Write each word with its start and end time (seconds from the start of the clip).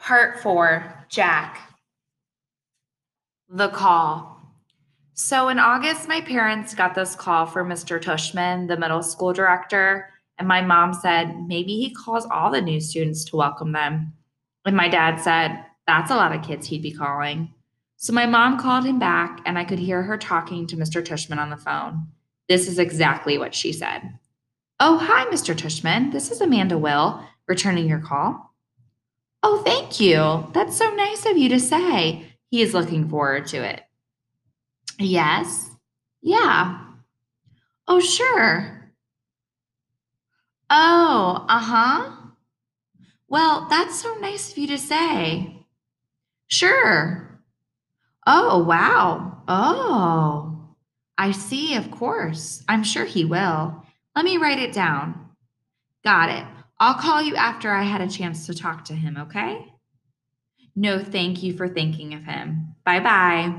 Part 0.00 0.40
four 0.40 1.06
Jack. 1.08 1.60
The 3.48 3.68
call. 3.68 4.40
So 5.12 5.48
in 5.48 5.58
August, 5.58 6.08
my 6.08 6.22
parents 6.22 6.74
got 6.74 6.94
this 6.94 7.14
call 7.14 7.44
from 7.44 7.68
Mr. 7.68 8.00
Tushman, 8.00 8.66
the 8.66 8.78
middle 8.78 9.02
school 9.02 9.34
director, 9.34 10.08
and 10.38 10.48
my 10.48 10.62
mom 10.62 10.94
said 10.94 11.46
maybe 11.46 11.76
he 11.76 11.94
calls 11.94 12.26
all 12.26 12.50
the 12.50 12.62
new 12.62 12.80
students 12.80 13.24
to 13.26 13.36
welcome 13.36 13.72
them. 13.72 14.14
And 14.64 14.74
my 14.74 14.88
dad 14.88 15.16
said 15.16 15.64
that's 15.86 16.10
a 16.10 16.16
lot 16.16 16.34
of 16.34 16.42
kids 16.42 16.66
he'd 16.66 16.82
be 16.82 16.92
calling. 16.92 17.52
So 17.96 18.14
my 18.14 18.24
mom 18.24 18.58
called 18.58 18.86
him 18.86 18.98
back, 18.98 19.40
and 19.44 19.58
I 19.58 19.64
could 19.64 19.78
hear 19.78 20.02
her 20.02 20.16
talking 20.16 20.66
to 20.68 20.76
Mr. 20.76 21.04
Tushman 21.04 21.38
on 21.38 21.50
the 21.50 21.56
phone. 21.58 22.06
This 22.48 22.66
is 22.66 22.78
exactly 22.78 23.36
what 23.36 23.54
she 23.54 23.72
said. 23.72 24.18
Oh, 24.78 24.96
hi, 24.96 25.26
Mr. 25.26 25.54
Tushman. 25.54 26.10
This 26.10 26.30
is 26.30 26.40
Amanda 26.40 26.78
Will, 26.78 27.22
returning 27.46 27.86
your 27.86 27.98
call. 27.98 28.49
Oh, 29.42 29.62
thank 29.64 30.00
you. 30.00 30.48
That's 30.52 30.76
so 30.76 30.90
nice 30.94 31.26
of 31.26 31.36
you 31.36 31.48
to 31.50 31.60
say. 31.60 32.26
He 32.50 32.62
is 32.62 32.74
looking 32.74 33.08
forward 33.08 33.46
to 33.48 33.58
it. 33.58 33.82
Yes. 34.98 35.68
Yeah. 36.22 36.84
Oh, 37.88 38.00
sure. 38.00 38.92
Oh, 40.70 41.44
uh 41.48 41.58
huh. 41.58 42.16
Well, 43.28 43.66
that's 43.70 44.00
so 44.00 44.14
nice 44.16 44.52
of 44.52 44.58
you 44.58 44.66
to 44.68 44.78
say. 44.78 45.66
Sure. 46.48 47.40
Oh, 48.26 48.62
wow. 48.64 49.42
Oh, 49.48 50.76
I 51.18 51.32
see, 51.32 51.74
of 51.76 51.90
course. 51.90 52.62
I'm 52.68 52.84
sure 52.84 53.04
he 53.04 53.24
will. 53.24 53.84
Let 54.16 54.24
me 54.24 54.36
write 54.38 54.58
it 54.58 54.72
down. 54.72 55.30
Got 56.04 56.30
it. 56.30 56.46
I'll 56.80 56.94
call 56.94 57.20
you 57.20 57.36
after 57.36 57.70
I 57.70 57.82
had 57.82 58.00
a 58.00 58.08
chance 58.08 58.46
to 58.46 58.54
talk 58.54 58.86
to 58.86 58.94
him, 58.94 59.18
okay? 59.18 59.70
No, 60.74 60.98
thank 61.04 61.42
you 61.42 61.52
for 61.52 61.68
thinking 61.68 62.14
of 62.14 62.24
him. 62.24 62.74
Bye 62.86 63.00
bye. 63.00 63.54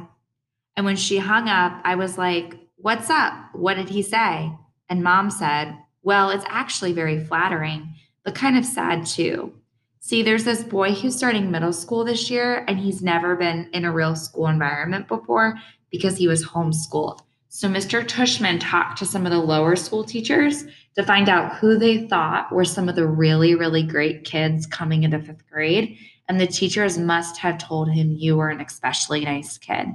And 0.75 0.86
when 0.86 0.95
she 0.95 1.19
hung 1.19 1.47
up, 1.47 1.80
I 1.83 1.95
was 1.95 2.17
like, 2.17 2.58
What's 2.78 3.11
up? 3.11 3.33
What 3.53 3.75
did 3.75 3.89
he 3.89 4.02
say? 4.02 4.52
And 4.89 5.03
mom 5.03 5.30
said, 5.30 5.78
Well, 6.02 6.31
it's 6.31 6.45
actually 6.47 6.94
very 6.94 7.23
flattering, 7.23 7.94
but 8.25 8.33
kind 8.33 8.58
of 8.58 8.66
sad 8.66 9.05
too. 9.05 9.53
See, 10.00 10.23
there's 10.23 10.45
this 10.45 10.63
boy 10.63 10.94
who's 10.94 11.16
starting 11.16 11.52
middle 11.52 11.73
school 11.73 12.03
this 12.03 12.31
year, 12.31 12.66
and 12.67 12.80
he's 12.80 13.03
never 13.03 13.35
been 13.35 13.69
in 13.72 13.85
a 13.85 13.91
real 13.91 14.16
school 14.16 14.47
environment 14.47 15.08
before 15.08 15.59
because 15.91 16.17
he 16.17 16.28
was 16.28 16.44
homeschooled. 16.44 17.19
So 17.50 17.67
Mr. 17.67 18.03
Tushman 18.03 18.59
talked 18.59 18.97
to 18.97 19.06
some 19.06 19.28
of 19.28 19.31
the 19.31 19.38
lower 19.38 19.75
school 19.75 20.03
teachers 20.03 20.63
to 20.95 21.03
find 21.03 21.30
out 21.30 21.56
who 21.56 21.78
they 21.78 22.08
thought 22.08 22.52
were 22.52 22.66
some 22.66 22.89
of 22.89 22.95
the 22.95 23.08
really, 23.08 23.56
really 23.56 23.84
great 23.84 24.23
kids 24.23 24.66
coming 24.66 25.03
into 25.03 25.20
fifth 25.20 25.50
grade. 25.50 25.97
And 26.28 26.39
the 26.39 26.47
teachers 26.47 26.97
must 26.97 27.38
have 27.38 27.58
told 27.58 27.89
him 27.89 28.11
you 28.11 28.38
were 28.38 28.50
an 28.50 28.61
especially 28.61 29.25
nice 29.25 29.58
kid, 29.58 29.88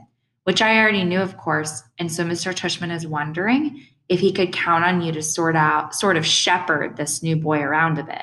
which 0.44 0.62
I 0.62 0.78
already 0.78 1.04
knew, 1.04 1.20
of 1.20 1.36
course. 1.36 1.82
And 1.98 2.10
so 2.10 2.24
Mr. 2.24 2.54
Tushman 2.54 2.94
is 2.94 3.06
wondering 3.06 3.86
if 4.08 4.20
he 4.20 4.32
could 4.32 4.52
count 4.52 4.84
on 4.84 5.02
you 5.02 5.12
to 5.12 5.22
sort 5.22 5.56
out, 5.56 5.94
sort 5.94 6.16
of 6.16 6.24
shepherd 6.24 6.96
this 6.96 7.22
new 7.22 7.36
boy 7.36 7.60
around 7.60 7.98
a 7.98 8.04
bit. 8.04 8.22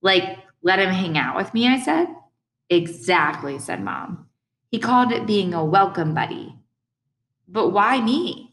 Like, 0.00 0.38
let 0.62 0.78
him 0.78 0.90
hang 0.90 1.18
out 1.18 1.36
with 1.36 1.52
me, 1.52 1.68
I 1.68 1.80
said. 1.80 2.08
Exactly, 2.70 3.58
said 3.58 3.82
mom. 3.82 4.26
He 4.70 4.78
called 4.78 5.12
it 5.12 5.26
being 5.26 5.52
a 5.52 5.64
welcome 5.64 6.14
buddy. 6.14 6.56
But 7.46 7.70
why 7.70 8.00
me? 8.00 8.51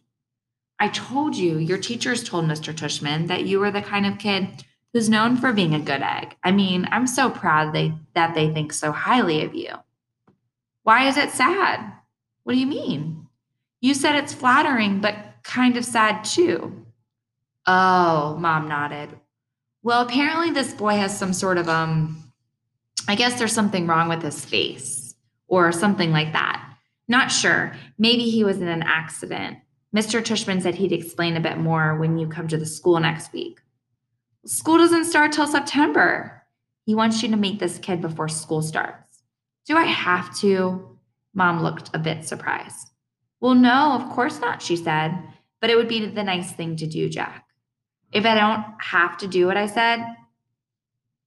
I 0.80 0.88
told 0.88 1.36
you, 1.36 1.58
your 1.58 1.78
teachers 1.78 2.24
told 2.24 2.46
Mr. 2.46 2.74
Tushman 2.74 3.28
that 3.28 3.46
you 3.46 3.60
were 3.60 3.72
the 3.72 3.82
kind 3.82 4.06
of 4.06 4.18
kid 4.18 4.64
who's 4.94 5.10
known 5.10 5.36
for 5.36 5.52
being 5.52 5.76
a 5.76 5.80
good 5.80 6.02
egg. 6.02 6.36
I 6.44 6.52
mean, 6.52 6.88
I'm 6.92 7.06
so 7.06 7.30
proud 7.30 7.74
they, 7.74 7.94
that 8.14 8.34
they 8.34 8.52
think 8.54 8.72
so 8.72 8.92
highly 8.92 9.44
of 9.44 9.54
you. 9.54 9.74
Why 10.84 11.08
is 11.08 11.18
it 11.18 11.32
sad? 11.32 11.94
What 12.44 12.54
do 12.54 12.60
you 12.60 12.66
mean? 12.66 13.28
You 13.82 13.94
said 13.94 14.16
it's 14.16 14.34
flattering, 14.34 15.02
but 15.02 15.16
kind 15.44 15.78
of 15.78 15.86
sad 15.86 16.24
too. 16.24 16.86
Oh, 17.68 18.36
mom 18.40 18.68
nodded. 18.68 19.10
Well, 19.84 20.02
apparently 20.02 20.52
this 20.52 20.74
boy 20.74 20.96
has 20.96 21.18
some 21.18 21.34
sort 21.34 21.58
of, 21.58 21.70
um, 21.70 22.32
I 23.08 23.16
guess 23.16 23.38
there's 23.38 23.54
something 23.54 23.86
wrong 23.86 24.10
with 24.10 24.22
his 24.22 24.44
face 24.44 25.14
or 25.48 25.72
something 25.72 26.12
like 26.12 26.34
that. 26.34 26.66
Not 27.08 27.32
sure. 27.32 27.74
Maybe 27.98 28.30
he 28.30 28.44
was 28.44 28.58
in 28.58 28.68
an 28.68 28.84
accident 28.84 29.58
Mr. 29.96 30.22
Tushman 30.22 30.62
said 30.62 30.76
he'd 30.76 30.92
explain 30.92 31.36
a 31.36 31.42
bit 31.42 31.58
more 31.58 31.98
when 31.98 32.18
you 32.18 32.28
come 32.28 32.48
to 32.48 32.58
the 32.58 32.66
school 32.66 33.00
next 33.00 33.34
week. 33.34 33.60
School 34.46 34.78
doesn't 34.78 35.06
start 35.06 35.32
till 35.32 35.48
September. 35.48 36.44
He 36.86 36.96
wants 36.96 37.22
you 37.22 37.30
to 37.30 37.38
meet 37.38 37.60
this 37.60 37.80
kid 37.80 38.02
before 38.02 38.30
school 38.30 38.62
starts. 38.62 39.24
Do 39.66 39.78
I 39.78 39.86
have 39.86 40.36
to? 40.40 40.98
Mom 41.34 41.62
looked 41.62 41.90
a 41.94 42.00
bit 42.00 42.26
surprised. 42.26 42.90
Well, 43.40 43.56
no, 43.56 43.94
of 43.94 44.10
course 44.10 44.40
not, 44.40 44.62
she 44.62 44.76
said, 44.76 45.12
but 45.62 45.70
it 45.70 45.76
would 45.76 45.88
be 45.88 46.06
the 46.06 46.24
nice 46.24 46.52
thing 46.52 46.76
to 46.78 46.88
do, 46.88 47.10
Jack. 47.10 47.46
If 48.12 48.26
I 48.26 48.36
don't 48.36 48.66
have 48.82 49.18
to 49.20 49.28
do 49.28 49.48
what 49.48 49.58
I 49.58 49.68
said, 49.68 50.04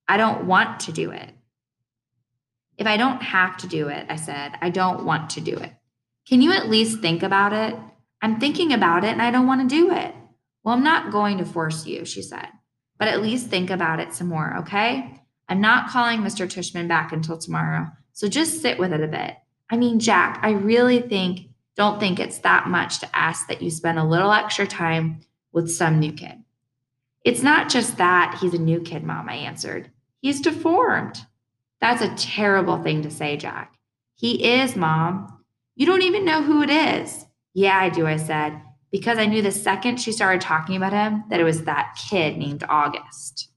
I 0.09 0.17
don't 0.17 0.47
want 0.47 0.81
to 0.81 0.93
do 0.93 1.11
it. 1.11 1.31
If 2.79 2.87
I 2.87 2.97
don't 2.97 3.23
have 3.23 3.57
to 3.59 3.67
do 3.67 3.89
it, 3.89 4.07
I 4.09 4.17
said, 4.17 4.53
I 4.61 4.71
don't 4.71 5.05
want 5.05 5.31
to 5.31 5.41
do 5.41 5.57
it. 5.57 5.73
Can 6.29 6.43
you 6.43 6.53
at 6.53 6.69
least 6.69 7.01
think 7.01 7.23
about 7.23 7.53
it? 7.53 7.77
I'm 8.23 8.39
thinking 8.39 8.73
about 8.73 9.05
it 9.05 9.09
and 9.09 9.21
I 9.21 9.31
don't 9.31 9.49
want 9.49 9.69
to 9.69 9.77
do 9.77 9.93
it. 9.93 10.15
Well, 10.63 10.75
I'm 10.75 10.85
not 10.85 11.11
going 11.11 11.39
to 11.39 11.45
force 11.45 11.85
you, 11.87 12.05
she 12.05 12.23
said, 12.23 12.49
but 12.99 13.09
at 13.09 13.21
least 13.21 13.49
think 13.49 13.69
about 13.69 13.99
it 13.99 14.15
some 14.15 14.29
more, 14.29 14.57
okay? 14.59 15.21
I'm 15.49 15.61
not 15.61 15.91
calling 15.91 16.21
Mr. 16.21 16.47
Tushman 16.47 16.87
back 16.87 17.13
until 17.13 17.37
tomorrow, 17.37 17.89
so 18.13 18.29
just 18.29 18.63
sit 18.63 18.79
with 18.79 18.93
it 18.93 19.03
a 19.03 19.09
bit. 19.09 19.35
I 19.69 19.77
mean, 19.77 19.99
Jack, 19.99 20.39
I 20.43 20.53
really 20.53 21.01
think, 21.01 21.49
don't 21.77 21.99
think 21.99 22.21
it's 22.21 22.39
that 22.39 22.69
much 22.69 23.01
to 23.01 23.17
ask 23.17 23.49
that 23.49 23.61
you 23.61 23.71
spend 23.71 23.99
a 23.99 24.05
little 24.05 24.31
extra 24.31 24.67
time 24.67 25.21
with 25.53 25.71
some 25.71 25.99
new 25.99 26.13
kid. 26.13 26.45
It's 27.25 27.43
not 27.43 27.69
just 27.69 27.97
that 27.97 28.39
he's 28.41 28.55
a 28.55 28.59
new 28.59 28.81
kid, 28.81 29.03
Mom, 29.03 29.29
I 29.29 29.35
answered. 29.35 29.91
He's 30.21 30.41
deformed. 30.41 31.27
That's 31.81 32.03
a 32.03 32.15
terrible 32.15 32.83
thing 32.83 33.03
to 33.03 33.11
say, 33.11 33.37
Jack. 33.37 33.75
He 34.15 34.45
is, 34.55 34.77
Mom. 34.77 35.41
You 35.75 35.87
don't 35.87 36.03
even 36.03 36.25
know 36.25 36.43
who 36.43 36.63
it 36.63 36.71
is. 36.71 37.27
Yeah, 37.55 37.79
I 37.79 37.91
do, 37.91 38.07
I 38.07 38.17
said, 38.17 38.61
because 38.91 39.19
I 39.19 39.27
knew 39.27 39.43
the 39.43 39.53
second 39.53 40.01
she 40.01 40.13
started 40.13 40.41
talking 40.41 40.77
about 40.77 40.93
him 40.93 41.25
that 41.29 41.41
it 41.41 41.45
was 41.45 41.65
that 41.65 41.99
kid 42.09 42.39
named 42.39 42.65
August. 42.69 43.49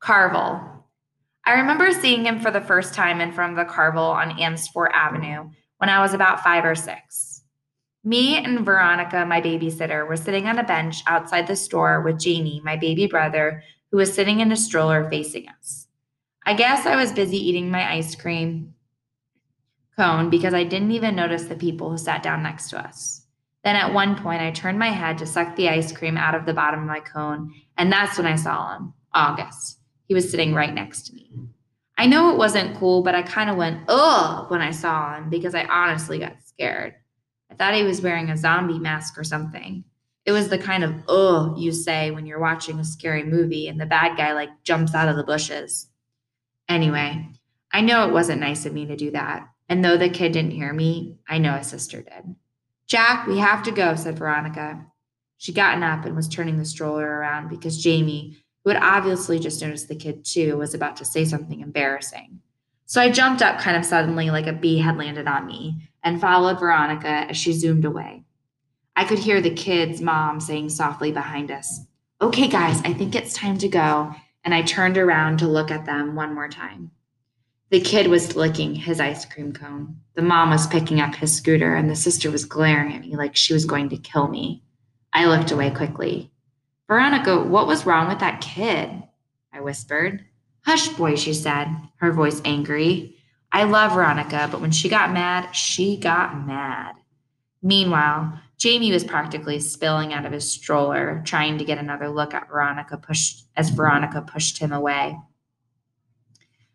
Carvel. 0.00 0.60
I 1.46 1.54
remember 1.54 1.92
seeing 1.92 2.26
him 2.26 2.40
for 2.40 2.50
the 2.50 2.60
first 2.60 2.94
time 2.94 3.20
in 3.20 3.32
front 3.32 3.52
of 3.52 3.56
the 3.58 3.72
Carvel 3.72 4.04
on 4.04 4.38
Amesfort 4.38 4.90
Avenue 4.92 5.50
when 5.78 5.90
I 5.90 6.00
was 6.00 6.14
about 6.14 6.42
five 6.42 6.64
or 6.64 6.74
six. 6.74 7.42
Me 8.04 8.36
and 8.36 8.64
Veronica, 8.64 9.24
my 9.24 9.40
babysitter, 9.40 10.06
were 10.06 10.16
sitting 10.16 10.46
on 10.46 10.58
a 10.58 10.64
bench 10.64 11.02
outside 11.06 11.46
the 11.46 11.56
store 11.56 12.02
with 12.02 12.20
Jamie, 12.20 12.60
my 12.62 12.76
baby 12.76 13.06
brother, 13.06 13.62
who 13.90 13.96
was 13.96 14.12
sitting 14.12 14.40
in 14.40 14.52
a 14.52 14.56
stroller 14.56 15.08
facing 15.08 15.48
us. 15.48 15.86
I 16.44 16.52
guess 16.52 16.84
I 16.84 16.96
was 16.96 17.12
busy 17.12 17.38
eating 17.38 17.70
my 17.70 17.90
ice 17.90 18.14
cream 18.14 18.74
cone 19.96 20.30
because 20.30 20.54
I 20.54 20.64
didn't 20.64 20.92
even 20.92 21.16
notice 21.16 21.44
the 21.44 21.56
people 21.56 21.90
who 21.90 21.98
sat 21.98 22.22
down 22.22 22.42
next 22.42 22.70
to 22.70 22.78
us. 22.78 23.22
Then 23.64 23.76
at 23.76 23.94
one 23.94 24.16
point, 24.16 24.42
I 24.42 24.50
turned 24.50 24.78
my 24.78 24.90
head 24.90 25.18
to 25.18 25.26
suck 25.26 25.56
the 25.56 25.70
ice 25.70 25.90
cream 25.90 26.16
out 26.16 26.34
of 26.34 26.44
the 26.44 26.52
bottom 26.52 26.80
of 26.80 26.86
my 26.86 27.00
cone, 27.00 27.54
and 27.78 27.90
that's 27.90 28.18
when 28.18 28.26
I 28.26 28.36
saw 28.36 28.76
him 28.76 28.92
August. 29.14 29.78
He 30.06 30.14
was 30.14 30.30
sitting 30.30 30.52
right 30.52 30.74
next 30.74 31.06
to 31.06 31.14
me. 31.14 31.30
I 31.96 32.06
know 32.06 32.30
it 32.30 32.38
wasn't 32.38 32.76
cool, 32.76 33.02
but 33.02 33.14
I 33.14 33.22
kind 33.22 33.48
of 33.48 33.56
went, 33.56 33.84
ugh, 33.88 34.50
when 34.50 34.60
I 34.60 34.70
saw 34.70 35.16
him 35.16 35.30
because 35.30 35.54
I 35.54 35.64
honestly 35.64 36.18
got 36.18 36.42
scared. 36.44 36.94
I 37.50 37.54
thought 37.54 37.74
he 37.74 37.84
was 37.84 38.02
wearing 38.02 38.30
a 38.30 38.36
zombie 38.36 38.78
mask 38.78 39.16
or 39.16 39.24
something. 39.24 39.84
It 40.26 40.32
was 40.32 40.48
the 40.48 40.58
kind 40.58 40.82
of 40.82 40.94
ugh 41.08 41.56
you 41.56 41.70
say 41.72 42.10
when 42.10 42.26
you're 42.26 42.40
watching 42.40 42.78
a 42.78 42.84
scary 42.84 43.24
movie 43.24 43.68
and 43.68 43.80
the 43.80 43.86
bad 43.86 44.16
guy 44.16 44.32
like 44.32 44.50
jumps 44.64 44.94
out 44.94 45.08
of 45.08 45.16
the 45.16 45.24
bushes. 45.24 45.86
Anyway, 46.68 47.28
I 47.72 47.80
know 47.80 48.08
it 48.08 48.12
wasn't 48.12 48.40
nice 48.40 48.66
of 48.66 48.72
me 48.72 48.86
to 48.86 48.96
do 48.96 49.10
that. 49.12 49.46
And 49.68 49.84
though 49.84 49.96
the 49.96 50.08
kid 50.08 50.32
didn't 50.32 50.50
hear 50.50 50.72
me, 50.72 51.16
I 51.28 51.38
know 51.38 51.54
his 51.54 51.66
sister 51.66 52.02
did. 52.02 52.34
Jack, 52.86 53.26
we 53.26 53.38
have 53.38 53.62
to 53.64 53.70
go, 53.70 53.94
said 53.94 54.18
Veronica. 54.18 54.86
She'd 55.38 55.54
gotten 55.54 55.82
up 55.82 56.04
and 56.04 56.14
was 56.14 56.28
turning 56.28 56.58
the 56.58 56.64
stroller 56.64 57.06
around 57.06 57.48
because 57.48 57.82
Jamie, 57.82 58.38
who 58.62 58.70
had 58.70 58.82
obviously 58.82 59.38
just 59.38 59.62
noticed 59.62 59.88
the 59.88 59.96
kid 59.96 60.24
too, 60.24 60.56
was 60.58 60.74
about 60.74 60.96
to 60.96 61.04
say 61.04 61.24
something 61.24 61.60
embarrassing. 61.60 62.40
So 62.86 63.00
I 63.00 63.10
jumped 63.10 63.42
up 63.42 63.58
kind 63.58 63.76
of 63.76 63.84
suddenly, 63.84 64.30
like 64.30 64.46
a 64.46 64.52
bee 64.52 64.78
had 64.78 64.98
landed 64.98 65.26
on 65.26 65.46
me, 65.46 65.88
and 66.02 66.20
followed 66.20 66.60
Veronica 66.60 67.08
as 67.08 67.36
she 67.36 67.52
zoomed 67.52 67.84
away. 67.84 68.24
I 68.94 69.04
could 69.04 69.18
hear 69.18 69.40
the 69.40 69.54
kid's 69.54 70.00
mom 70.00 70.38
saying 70.40 70.68
softly 70.68 71.10
behind 71.10 71.50
us, 71.50 71.86
Okay, 72.20 72.46
guys, 72.46 72.80
I 72.84 72.92
think 72.92 73.14
it's 73.14 73.34
time 73.34 73.58
to 73.58 73.68
go. 73.68 74.14
And 74.44 74.54
I 74.54 74.62
turned 74.62 74.98
around 74.98 75.38
to 75.38 75.48
look 75.48 75.70
at 75.70 75.84
them 75.84 76.14
one 76.14 76.34
more 76.34 76.48
time. 76.48 76.90
The 77.70 77.80
kid 77.80 78.08
was 78.08 78.36
licking 78.36 78.74
his 78.74 79.00
ice 79.00 79.24
cream 79.24 79.52
cone. 79.52 79.96
The 80.14 80.22
mom 80.22 80.50
was 80.50 80.66
picking 80.66 81.00
up 81.00 81.14
his 81.14 81.34
scooter, 81.34 81.74
and 81.74 81.88
the 81.88 81.96
sister 81.96 82.30
was 82.30 82.44
glaring 82.44 82.92
at 82.94 83.00
me 83.00 83.16
like 83.16 83.34
she 83.34 83.52
was 83.52 83.64
going 83.64 83.88
to 83.88 83.96
kill 83.96 84.28
me. 84.28 84.62
I 85.12 85.26
looked 85.26 85.50
away 85.50 85.70
quickly. 85.70 86.30
Veronica, 86.88 87.42
what 87.42 87.66
was 87.66 87.86
wrong 87.86 88.08
with 88.08 88.18
that 88.18 88.40
kid? 88.40 88.90
I 89.52 89.60
whispered. 89.60 90.24
Hush, 90.64 90.88
boy, 90.88 91.14
she 91.16 91.32
said, 91.32 91.68
her 91.96 92.12
voice 92.12 92.40
angry. 92.44 93.16
I 93.50 93.64
love 93.64 93.92
Veronica, 93.92 94.48
but 94.50 94.60
when 94.60 94.72
she 94.72 94.88
got 94.88 95.12
mad, 95.12 95.52
she 95.52 95.96
got 95.96 96.46
mad. 96.46 96.94
Meanwhile, 97.62 98.40
Jamie 98.58 98.92
was 98.92 99.04
practically 99.04 99.60
spilling 99.60 100.12
out 100.12 100.26
of 100.26 100.32
his 100.32 100.50
stroller, 100.50 101.22
trying 101.24 101.58
to 101.58 101.64
get 101.64 101.78
another 101.78 102.08
look 102.08 102.34
at 102.34 102.48
Veronica 102.48 102.96
pushed 102.98 103.46
as 103.56 103.70
Veronica 103.70 104.22
pushed 104.22 104.58
him 104.58 104.72
away. 104.72 105.16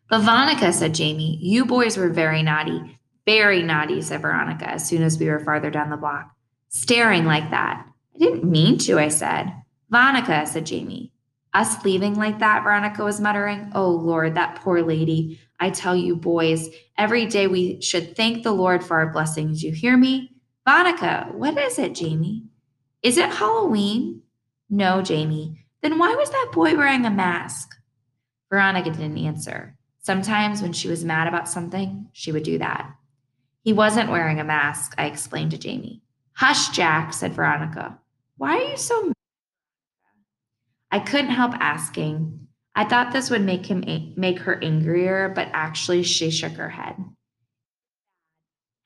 But 0.10 0.22
Veronica, 0.22 0.74
said 0.74 0.96
Jamie, 0.96 1.38
you 1.40 1.66
boys 1.66 1.96
were 1.96 2.10
very 2.10 2.42
naughty. 2.42 3.00
Very 3.26 3.62
naughty, 3.62 4.02
said 4.02 4.22
Veronica, 4.22 4.68
as 4.68 4.88
soon 4.88 5.04
as 5.04 5.20
we 5.20 5.30
were 5.30 5.40
farther 5.40 5.70
down 5.70 5.92
the 5.92 5.98
block. 5.98 6.32
Staring 6.70 7.26
like 7.26 7.52
that. 7.52 7.86
I 8.16 8.18
didn't 8.18 8.44
mean 8.44 8.80
to, 8.80 8.98
I 8.98 9.10
said. 9.10 9.54
Veronica, 9.90 10.48
said 10.48 10.66
Jamie. 10.66 11.12
Us 11.54 11.84
leaving 11.86 12.16
like 12.16 12.40
that, 12.40 12.64
Veronica 12.64 13.04
was 13.04 13.20
muttering. 13.20 13.72
Oh, 13.76 13.90
Lord, 13.90 14.36
that 14.36 14.56
poor 14.56 14.82
lady. 14.82 15.40
I 15.60 15.70
tell 15.70 15.96
you, 15.96 16.16
boys, 16.16 16.70
every 16.98 17.26
day 17.26 17.48
we 17.48 17.82
should 17.82 18.16
thank 18.16 18.44
the 18.44 18.52
Lord 18.52 18.84
for 18.84 18.98
our 18.98 19.12
blessings. 19.12 19.64
You 19.64 19.72
hear 19.72 19.98
me? 19.98 20.32
Veronica, 20.68 21.28
what 21.32 21.58
is 21.58 21.80
it, 21.80 21.96
Jamie? 21.96 22.46
Is 23.04 23.18
it 23.18 23.30
Halloween? 23.30 24.22
No, 24.70 25.02
Jamie. 25.02 25.66
Then 25.82 25.98
why 25.98 26.16
was 26.16 26.30
that 26.30 26.52
boy 26.52 26.76
wearing 26.76 27.06
a 27.06 27.12
mask? 27.12 27.76
Veronica 28.50 28.92
didn't 28.92 29.18
answer. 29.18 29.76
Sometimes 30.02 30.62
when 30.62 30.74
she 30.74 30.88
was 30.88 31.06
mad 31.06 31.28
about 31.28 31.50
something, 31.50 32.08
she 32.14 32.32
would 32.32 32.44
do 32.44 32.58
that. 32.58 32.96
He 33.62 33.74
wasn't 33.74 34.10
wearing 34.10 34.40
a 34.40 34.44
mask, 34.44 34.96
I 34.98 35.06
explained 35.06 35.52
to 35.52 35.58
Jamie. 35.58 36.02
Hush, 36.34 36.70
Jack, 36.70 37.14
said 37.14 37.34
Veronica. 37.34 38.00
Why 38.38 38.58
are 38.58 38.72
you 38.72 38.78
so 38.78 39.04
mad? 39.04 39.14
I 40.92 41.00
couldn't 41.00 41.32
help 41.32 41.54
asking. 41.56 42.48
I 42.74 42.86
thought 42.86 43.12
this 43.12 43.30
would 43.30 43.44
make 43.44 43.66
him 43.66 43.84
make 44.16 44.40
her 44.40 44.64
angrier, 44.64 45.30
but 45.36 45.50
actually 45.52 46.04
she 46.04 46.32
shook 46.32 46.54
her 46.54 46.70
head 46.70 46.96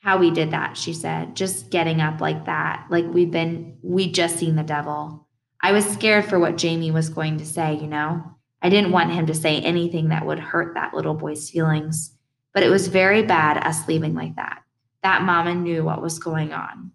how 0.04 0.18
we 0.18 0.30
did 0.32 0.52
that, 0.52 0.76
she 0.76 0.92
said, 0.92 1.34
just 1.34 1.70
getting 1.70 2.02
up 2.02 2.20
like 2.20 2.46
that, 2.46 2.86
like 2.90 3.06
we've 3.06 3.32
been, 3.32 3.78
we 3.82 4.12
just 4.12 4.38
seen 4.38 4.58
the 4.58 4.64
devil. 4.64 5.30
I 5.62 5.72
was 5.72 5.86
scared 5.86 6.26
for 6.26 6.38
what 6.38 6.58
Jamie 6.58 6.92
was 6.92 7.08
going 7.08 7.38
to 7.38 7.46
say, 7.46 7.76
you 7.76 7.88
know? 7.88 8.33
I 8.64 8.70
didn't 8.70 8.92
want 8.92 9.12
him 9.12 9.28
to 9.28 9.34
say 9.34 9.60
anything 9.60 10.10
that 10.10 10.26
would 10.26 10.40
hurt 10.40 10.74
that 10.74 10.94
little 10.94 11.14
boy's 11.14 11.50
feelings. 11.50 12.18
But 12.54 12.64
it 12.64 12.70
was 12.70 12.88
very 12.88 13.22
bad 13.24 13.58
us 13.58 13.88
leaving 13.88 14.16
like 14.16 14.38
that. 14.38 14.64
That 15.04 15.24
mama 15.24 15.54
knew 15.54 15.84
what 15.84 16.02
was 16.02 16.18
going 16.18 16.54
on. 16.54 16.92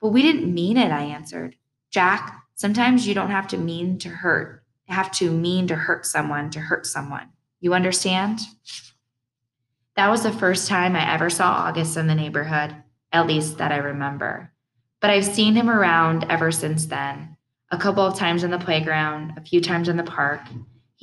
But 0.00 0.08
we 0.08 0.22
didn't 0.22 0.52
mean 0.52 0.76
it, 0.76 0.90
I 0.90 1.02
answered. 1.02 1.56
Jack, 1.90 2.42
sometimes 2.56 3.06
you 3.06 3.14
don't 3.14 3.30
have 3.30 3.46
to 3.48 3.56
mean 3.56 3.98
to 3.98 4.08
hurt, 4.08 4.64
have 4.88 5.12
to 5.12 5.30
mean 5.30 5.68
to 5.68 5.76
hurt 5.76 6.04
someone 6.04 6.50
to 6.50 6.60
hurt 6.60 6.84
someone. 6.84 7.28
You 7.60 7.74
understand? 7.74 8.40
That 9.94 10.10
was 10.10 10.24
the 10.24 10.32
first 10.32 10.68
time 10.68 10.96
I 10.96 11.14
ever 11.14 11.30
saw 11.30 11.52
August 11.52 11.96
in 11.96 12.08
the 12.08 12.14
neighborhood, 12.16 12.74
at 13.12 13.28
least 13.28 13.58
that 13.58 13.70
I 13.70 13.76
remember. 13.76 14.52
But 15.00 15.10
I've 15.10 15.24
seen 15.24 15.54
him 15.54 15.70
around 15.70 16.26
ever 16.28 16.50
since 16.50 16.86
then. 16.86 17.36
A 17.70 17.78
couple 17.78 18.04
of 18.04 18.18
times 18.18 18.42
in 18.42 18.50
the 18.50 18.58
playground, 18.58 19.34
a 19.36 19.40
few 19.40 19.60
times 19.60 19.88
in 19.88 19.96
the 19.96 20.02
park. 20.02 20.40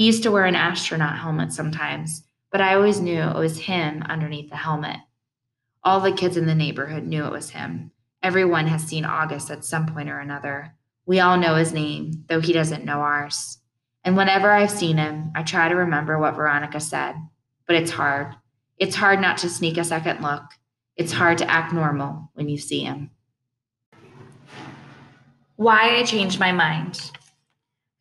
He 0.02 0.08
used 0.08 0.24
to 0.24 0.32
wear 0.32 0.46
an 0.46 0.56
astronaut 0.56 1.20
helmet 1.20 1.54
sometimes, 1.54 2.24
but 2.52 2.60
I 2.60 2.74
always 2.74 3.00
knew 3.00 3.22
it 3.22 3.36
was 3.36 3.60
him 3.60 4.02
underneath 4.10 4.50
the 4.50 4.56
helmet. 4.56 4.98
All 5.84 6.00
the 6.00 6.12
kids 6.12 6.38
in 6.38 6.48
the 6.48 6.56
neighborhood 6.56 7.04
knew 7.04 7.24
it 7.26 7.32
was 7.32 7.52
him. 7.52 7.92
Everyone 8.24 8.66
has 8.66 8.82
seen 8.82 9.06
August 9.06 9.52
at 9.52 9.64
some 9.64 9.86
point 9.86 10.10
or 10.10 10.18
another. 10.18 10.74
We 11.06 11.20
all 11.20 11.38
know 11.38 11.54
his 11.54 11.72
name, 11.72 12.26
though 12.30 12.40
he 12.42 12.52
doesn't 12.52 12.84
know 12.84 13.02
ours. 13.02 13.60
And 14.04 14.18
whenever 14.18 14.50
I've 14.50 14.72
seen 14.72 14.98
him, 14.98 15.34
I 15.36 15.44
try 15.44 15.70
to 15.70 15.76
remember 15.76 16.18
what 16.18 16.36
Veronica 16.36 16.80
said, 16.80 17.14
but 17.68 17.76
it's 17.76 17.92
hard. 17.92 18.34
It's 18.80 18.96
hard 18.96 19.22
not 19.22 19.38
to 19.38 19.50
sneak 19.50 19.78
a 19.78 19.84
second 19.84 20.24
look. 20.24 20.46
It's 20.96 21.12
hard 21.12 21.38
to 21.38 21.48
act 21.52 21.74
normal 21.74 22.32
when 22.34 22.50
you 22.50 22.58
see 22.58 22.84
him. 22.84 23.12
Why 25.58 25.98
I 25.98 26.04
changed 26.06 26.40
my 26.40 26.52
mind. 26.52 27.12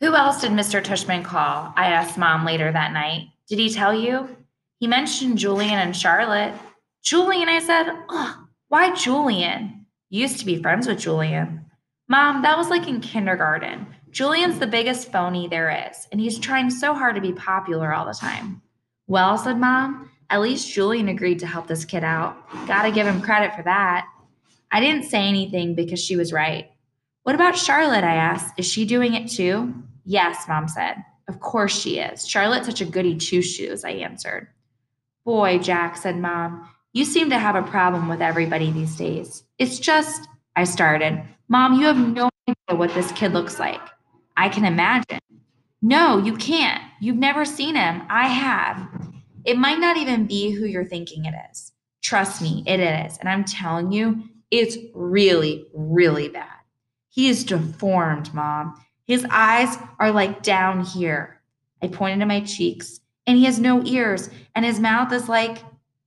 Who 0.01 0.15
else 0.15 0.41
did 0.41 0.53
Mr. 0.53 0.83
Tushman 0.83 1.25
call? 1.25 1.73
I 1.77 1.87
asked 1.91 2.17
mom 2.17 2.45
later 2.45 2.73
that 2.73 2.93
night. 2.93 3.29
Did 3.49 3.59
he 3.59 3.69
tell 3.69 3.93
you? 3.93 4.35
He 4.79 4.87
mentioned 4.87 5.39
Julian 5.39 5.79
and 5.79 5.95
Charlotte. 5.95 6.55
Julian, 7.03 7.49
I 7.49 7.59
said, 7.59 7.93
oh, 8.09 8.45
why 8.69 8.95
Julian? 8.95 9.87
used 10.09 10.39
to 10.41 10.47
be 10.47 10.61
friends 10.61 10.87
with 10.87 10.99
Julian. 10.99 11.65
Mom, 12.09 12.43
that 12.43 12.59
was 12.59 12.69
like 12.69 12.89
in 12.89 13.01
kindergarten. 13.01 13.87
Julian's 14.11 14.59
the 14.59 14.67
biggest 14.67 15.13
phony 15.13 15.47
there 15.47 15.89
is, 15.89 16.09
and 16.11 16.21
he's 16.21 16.39
trying 16.39 16.69
so 16.69 16.95
hard 16.95 17.15
to 17.15 17.21
be 17.21 17.33
popular 17.33 17.95
all 17.95 18.07
the 18.07 18.13
time. 18.13 18.61
Well, 19.07 19.39
said 19.39 19.59
Mom, 19.59 20.11
at 20.31 20.41
least 20.41 20.73
Julian 20.73 21.09
agreed 21.09 21.39
to 21.41 21.47
help 21.47 21.69
this 21.69 21.85
kid 21.85 22.03
out. 22.03 22.37
Gotta 22.67 22.91
give 22.91 23.07
him 23.07 23.21
credit 23.21 23.55
for 23.55 23.63
that. 23.63 24.09
I 24.73 24.81
didn't 24.81 25.05
say 25.05 25.21
anything 25.29 25.75
because 25.75 26.01
she 26.03 26.17
was 26.17 26.33
right. 26.33 26.71
What 27.23 27.35
about 27.35 27.57
Charlotte? 27.57 28.05
I 28.05 28.15
asked. 28.15 28.55
Is 28.57 28.67
she 28.67 28.85
doing 28.85 29.15
it 29.15 29.31
too? 29.31 29.75
Yes, 30.05 30.47
mom 30.49 30.69
said. 30.69 30.97
Of 31.29 31.41
course 31.41 31.79
she 31.79 31.99
is. 31.99 32.27
Charlotte's 32.27 32.67
such 32.67 32.81
a 32.81 32.85
goody 32.85 33.17
two 33.17 33.43
shoes, 33.43 33.85
I 33.85 33.91
answered. 33.91 34.49
Boy, 35.25 35.59
Jack, 35.59 35.97
said 35.97 36.17
mom, 36.17 36.69
you 36.93 37.05
seem 37.05 37.31
to 37.31 37.39
have 37.39 37.55
a 37.55 37.63
problem 37.63 38.09
with 38.09 38.21
everybody 38.21 38.71
these 38.73 38.97
days. 38.97 39.45
It's 39.59 39.79
just, 39.79 40.29
I 40.57 40.65
started. 40.65 41.23
Mom, 41.49 41.75
you 41.75 41.87
have 41.87 41.99
no 41.99 42.29
idea 42.49 42.79
what 42.79 42.93
this 42.95 43.13
kid 43.13 43.33
looks 43.33 43.59
like. 43.59 43.81
I 44.37 44.49
can 44.49 44.65
imagine. 44.65 45.21
No, 45.83 46.19
you 46.19 46.37
can't. 46.37 46.83
You've 47.01 47.17
never 47.17 47.45
seen 47.45 47.77
him. 47.77 48.03
I 48.09 48.27
have. 48.27 48.89
It 49.45 49.57
might 49.57 49.79
not 49.79 49.97
even 49.97 50.27
be 50.27 50.51
who 50.51 50.67
you're 50.67 50.85
thinking 50.85 51.25
it 51.25 51.35
is. 51.51 51.73
Trust 52.03 52.43
me, 52.43 52.65
it 52.67 52.81
is. 52.81 53.19
And 53.19 53.29
I'm 53.29 53.45
telling 53.45 53.93
you, 53.93 54.23
it's 54.51 54.77
really, 54.95 55.67
really 55.75 56.29
bad. 56.29 56.59
He 57.09 57.29
is 57.29 57.45
deformed, 57.45 58.33
mom. 58.35 58.75
His 59.11 59.27
eyes 59.29 59.77
are 59.99 60.13
like 60.13 60.45
down 60.45 60.85
here. 60.85 61.41
I 61.83 61.89
pointed 61.89 62.21
to 62.21 62.27
my 62.27 62.43
cheeks, 62.43 63.01
and 63.27 63.37
he 63.37 63.45
has 63.47 63.59
no 63.59 63.83
ears, 63.83 64.31
and 64.55 64.65
his 64.65 64.79
mouth 64.79 65.13
is 65.13 65.29
like. 65.29 65.65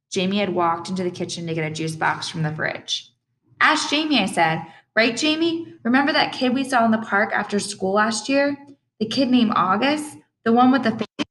Jamie 0.09 0.37
had 0.37 0.55
walked 0.55 0.87
into 0.87 1.03
the 1.03 1.11
kitchen 1.11 1.45
to 1.45 1.53
get 1.53 1.69
a 1.69 1.75
juice 1.75 1.97
box 1.97 2.29
from 2.29 2.43
the 2.43 2.55
fridge. 2.55 3.11
Ask 3.59 3.89
Jamie, 3.89 4.21
I 4.21 4.25
said. 4.25 4.65
Right, 4.95 5.17
Jamie? 5.17 5.73
Remember 5.83 6.13
that 6.13 6.31
kid 6.31 6.53
we 6.53 6.63
saw 6.63 6.85
in 6.85 6.91
the 6.91 6.99
park 6.99 7.33
after 7.33 7.59
school 7.59 7.91
last 7.91 8.29
year? 8.29 8.55
The 9.01 9.07
kid 9.07 9.29
named 9.29 9.51
August? 9.53 10.15
The 10.45 10.53
one 10.53 10.71
with 10.71 10.83
the 10.83 10.91
face 10.91 11.27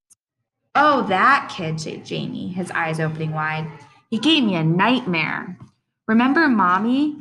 Oh, 0.74 1.06
that 1.08 1.50
kid, 1.56 1.78
Jamie, 2.04 2.48
his 2.48 2.70
eyes 2.72 3.00
opening 3.00 3.32
wide. 3.32 3.66
He 4.10 4.18
gave 4.18 4.44
me 4.44 4.56
a 4.56 4.62
nightmare. 4.62 5.56
Remember, 6.06 6.50
mommy? 6.50 7.16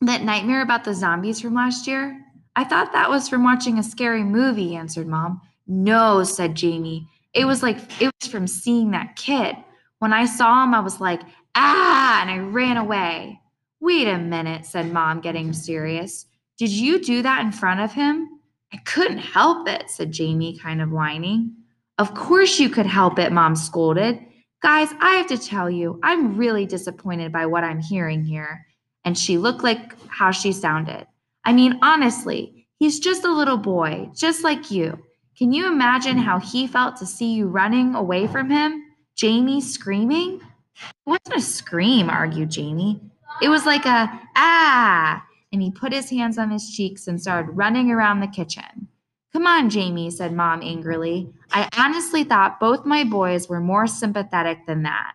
That 0.00 0.22
nightmare 0.22 0.62
about 0.62 0.84
the 0.84 0.94
zombies 0.94 1.40
from 1.40 1.54
last 1.54 1.88
year? 1.88 2.22
I 2.56 2.64
thought 2.64 2.92
that 2.94 3.10
was 3.10 3.28
from 3.28 3.44
watching 3.44 3.78
a 3.78 3.82
scary 3.82 4.24
movie, 4.24 4.74
answered 4.76 5.06
mom. 5.06 5.42
No, 5.66 6.24
said 6.24 6.54
Jamie. 6.54 7.06
It 7.34 7.44
was 7.44 7.62
like, 7.62 7.78
it 8.00 8.10
was 8.18 8.30
from 8.30 8.46
seeing 8.46 8.90
that 8.92 9.14
kid. 9.14 9.56
When 9.98 10.14
I 10.14 10.24
saw 10.24 10.64
him, 10.64 10.72
I 10.72 10.80
was 10.80 10.98
like, 10.98 11.20
ah, 11.54 12.22
and 12.22 12.30
I 12.30 12.38
ran 12.38 12.78
away. 12.78 13.38
Wait 13.80 14.08
a 14.08 14.16
minute, 14.16 14.64
said 14.64 14.90
mom, 14.90 15.20
getting 15.20 15.52
serious. 15.52 16.26
Did 16.58 16.70
you 16.70 16.98
do 16.98 17.22
that 17.22 17.44
in 17.44 17.52
front 17.52 17.80
of 17.80 17.92
him? 17.92 18.26
I 18.72 18.78
couldn't 18.78 19.18
help 19.18 19.68
it, 19.68 19.90
said 19.90 20.10
Jamie, 20.10 20.58
kind 20.58 20.80
of 20.80 20.90
whining. 20.90 21.54
Of 21.98 22.14
course 22.14 22.58
you 22.58 22.70
could 22.70 22.86
help 22.86 23.18
it, 23.18 23.32
mom 23.32 23.54
scolded. 23.54 24.18
Guys, 24.62 24.88
I 25.00 25.16
have 25.16 25.26
to 25.28 25.38
tell 25.38 25.68
you, 25.68 26.00
I'm 26.02 26.38
really 26.38 26.64
disappointed 26.64 27.32
by 27.32 27.44
what 27.44 27.64
I'm 27.64 27.80
hearing 27.80 28.24
here. 28.24 28.66
And 29.04 29.16
she 29.16 29.36
looked 29.36 29.62
like 29.62 29.92
how 30.08 30.30
she 30.30 30.52
sounded. 30.52 31.06
I 31.46 31.52
mean, 31.52 31.78
honestly, 31.80 32.66
he's 32.80 32.98
just 32.98 33.24
a 33.24 33.32
little 33.32 33.56
boy, 33.56 34.10
just 34.14 34.42
like 34.42 34.72
you. 34.72 34.98
Can 35.38 35.52
you 35.52 35.68
imagine 35.68 36.18
how 36.18 36.40
he 36.40 36.66
felt 36.66 36.96
to 36.96 37.06
see 37.06 37.34
you 37.34 37.46
running 37.46 37.94
away 37.94 38.26
from 38.26 38.50
him? 38.50 38.82
Jamie 39.14 39.60
screaming? 39.60 40.40
It 40.42 41.06
wasn't 41.06 41.36
a 41.36 41.40
scream, 41.40 42.10
argued 42.10 42.50
Jamie. 42.50 43.00
It 43.40 43.48
was 43.48 43.64
like 43.64 43.86
a 43.86 44.20
ah, 44.34 45.24
and 45.52 45.62
he 45.62 45.70
put 45.70 45.92
his 45.92 46.10
hands 46.10 46.36
on 46.36 46.50
his 46.50 46.68
cheeks 46.68 47.06
and 47.06 47.20
started 47.20 47.52
running 47.52 47.92
around 47.92 48.20
the 48.20 48.26
kitchen. 48.26 48.88
Come 49.32 49.46
on, 49.46 49.70
Jamie, 49.70 50.10
said 50.10 50.32
Mom 50.32 50.62
angrily. 50.62 51.32
I 51.52 51.68
honestly 51.76 52.24
thought 52.24 52.58
both 52.58 52.84
my 52.84 53.04
boys 53.04 53.48
were 53.48 53.60
more 53.60 53.86
sympathetic 53.86 54.66
than 54.66 54.82
that. 54.82 55.12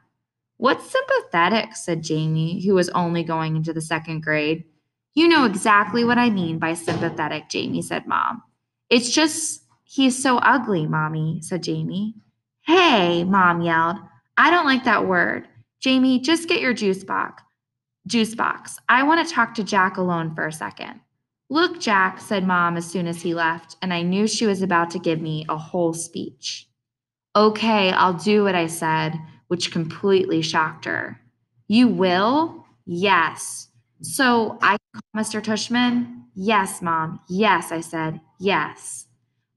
What's 0.57 0.89
sympathetic? 0.89 1.75
said 1.75 2.03
Jamie, 2.03 2.63
who 2.63 2.73
was 2.75 2.89
only 2.89 3.23
going 3.23 3.55
into 3.55 3.73
the 3.73 3.81
second 3.81 4.21
grade. 4.21 4.63
You 5.13 5.27
know 5.27 5.45
exactly 5.45 6.03
what 6.03 6.17
I 6.17 6.29
mean 6.29 6.57
by 6.57 6.73
sympathetic, 6.73 7.49
Jamie, 7.49 7.81
said 7.81 8.07
Mom. 8.07 8.41
It's 8.89 9.09
just 9.09 9.63
he's 9.83 10.21
so 10.21 10.37
ugly, 10.37 10.87
Mommy, 10.87 11.39
said 11.41 11.63
Jamie. 11.63 12.15
Hey, 12.61 13.23
Mom 13.23 13.61
yelled. 13.61 13.97
I 14.37 14.49
don't 14.49 14.65
like 14.65 14.85
that 14.85 15.07
word. 15.07 15.47
Jamie, 15.81 16.19
just 16.19 16.47
get 16.47 16.61
your 16.61 16.73
juice 16.73 17.03
box. 17.03 17.43
Juice 18.07 18.35
box. 18.35 18.79
I 18.87 19.03
want 19.03 19.27
to 19.27 19.33
talk 19.33 19.53
to 19.55 19.63
Jack 19.63 19.97
alone 19.97 20.33
for 20.33 20.47
a 20.47 20.51
second. 20.51 20.99
Look, 21.49 21.81
Jack, 21.81 22.19
said 22.19 22.47
Mom 22.47 22.77
as 22.77 22.85
soon 22.85 23.07
as 23.07 23.21
he 23.21 23.33
left, 23.33 23.75
and 23.81 23.93
I 23.93 24.03
knew 24.03 24.27
she 24.27 24.45
was 24.45 24.61
about 24.61 24.89
to 24.91 24.99
give 24.99 25.21
me 25.21 25.45
a 25.49 25.57
whole 25.57 25.93
speech. 25.93 26.67
Okay, 27.35 27.91
I'll 27.91 28.13
do 28.13 28.43
what 28.43 28.55
I 28.55 28.67
said, 28.67 29.19
which 29.49 29.71
completely 29.71 30.41
shocked 30.41 30.85
her. 30.85 31.19
You 31.67 31.89
will? 31.89 32.65
Yes. 32.85 33.67
So 34.01 34.57
I 34.61 34.77
Mr. 35.15 35.41
Tushman? 35.41 36.23
Yes, 36.35 36.81
Mom. 36.81 37.19
Yes, 37.27 37.71
I 37.71 37.81
said. 37.81 38.21
Yes. 38.39 39.07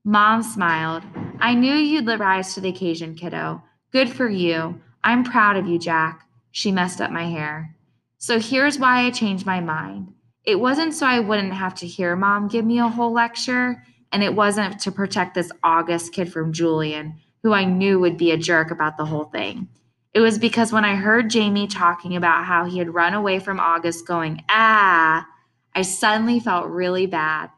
Mom 0.05 0.43
smiled. 0.43 1.03
I 1.39 1.55
knew 1.55 1.75
you'd 1.75 2.07
rise 2.21 2.55
to 2.55 2.61
the 2.61 2.69
occasion, 2.69 3.15
kiddo. 3.15 3.63
Good 3.93 4.11
for 4.11 4.29
you. 4.29 4.81
I'm 5.03 5.25
proud 5.25 5.57
of 5.57 5.67
you, 5.67 5.79
Jack. 5.79 6.27
She 6.51 6.73
messed 6.73 7.01
up 7.01 7.11
my 7.11 7.25
hair. 7.25 7.75
So 8.19 8.39
here's 8.39 8.79
why 8.79 9.05
I 9.05 9.11
changed 9.11 9.47
my 9.47 9.61
mind. 9.61 10.13
It 10.45 10.61
wasn't 10.61 10.95
so 10.95 11.07
I 11.07 11.21
wouldn't 11.21 11.55
have 11.55 11.75
to 11.77 11.87
hear 11.87 12.17
Mom 12.17 12.49
give 12.49 12.65
me 12.65 12.79
a 12.79 12.89
whole 12.89 13.13
lecture, 13.13 13.83
and 14.13 14.23
it 14.23 14.35
wasn't 14.35 14.79
to 14.81 14.93
protect 14.93 15.35
this 15.35 15.51
August 15.63 16.13
kid 16.13 16.33
from 16.33 16.53
Julian, 16.53 17.19
who 17.43 17.53
I 17.53 17.65
knew 17.65 17.99
would 18.01 18.17
be 18.17 18.31
a 18.31 18.37
jerk 18.37 18.71
about 18.71 18.97
the 18.97 19.07
whole 19.07 19.25
thing. 19.25 19.69
It 20.15 20.21
was 20.21 20.39
because 20.39 20.73
when 20.73 20.85
I 20.85 20.95
heard 20.95 21.29
Jamie 21.29 21.67
talking 21.67 22.15
about 22.15 22.45
how 22.45 22.65
he 22.65 22.79
had 22.79 22.95
run 22.95 23.15
away 23.15 23.41
from 23.41 23.59
August 23.59 24.07
going, 24.07 24.45
ah, 24.49 25.27
I 25.75 25.83
suddenly 25.83 26.39
felt 26.39 26.69
really 26.69 27.07
bad. 27.07 27.51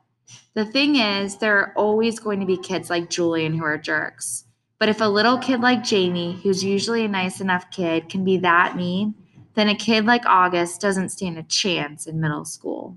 The 0.55 0.65
thing 0.65 0.97
is, 0.97 1.37
there 1.37 1.59
are 1.59 1.73
always 1.77 2.19
going 2.19 2.41
to 2.41 2.47
be 2.47 2.57
kids 2.57 2.89
like 2.89 3.11
Julian 3.11 3.53
who 3.53 3.65
are 3.65 3.77
jerks. 3.77 4.45
But 4.79 4.89
if 4.89 5.03
a 5.03 5.05
little 5.05 5.37
kid 5.37 5.61
like 5.61 5.85
Jamie, 5.85 6.41
who's 6.43 6.65
usually 6.65 7.05
a 7.05 7.09
nice 7.09 7.43
enough 7.43 7.71
kid, 7.71 8.09
can 8.09 8.25
be 8.25 8.39
that 8.39 8.75
mean, 8.75 9.15
then 9.55 9.69
a 9.69 9.75
kid 9.75 10.07
like 10.07 10.25
August 10.25 10.81
doesn't 10.81 11.11
stand 11.11 11.37
a 11.37 11.43
chance 11.43 12.07
in 12.07 12.21
middle 12.21 12.47
school. 12.47 12.97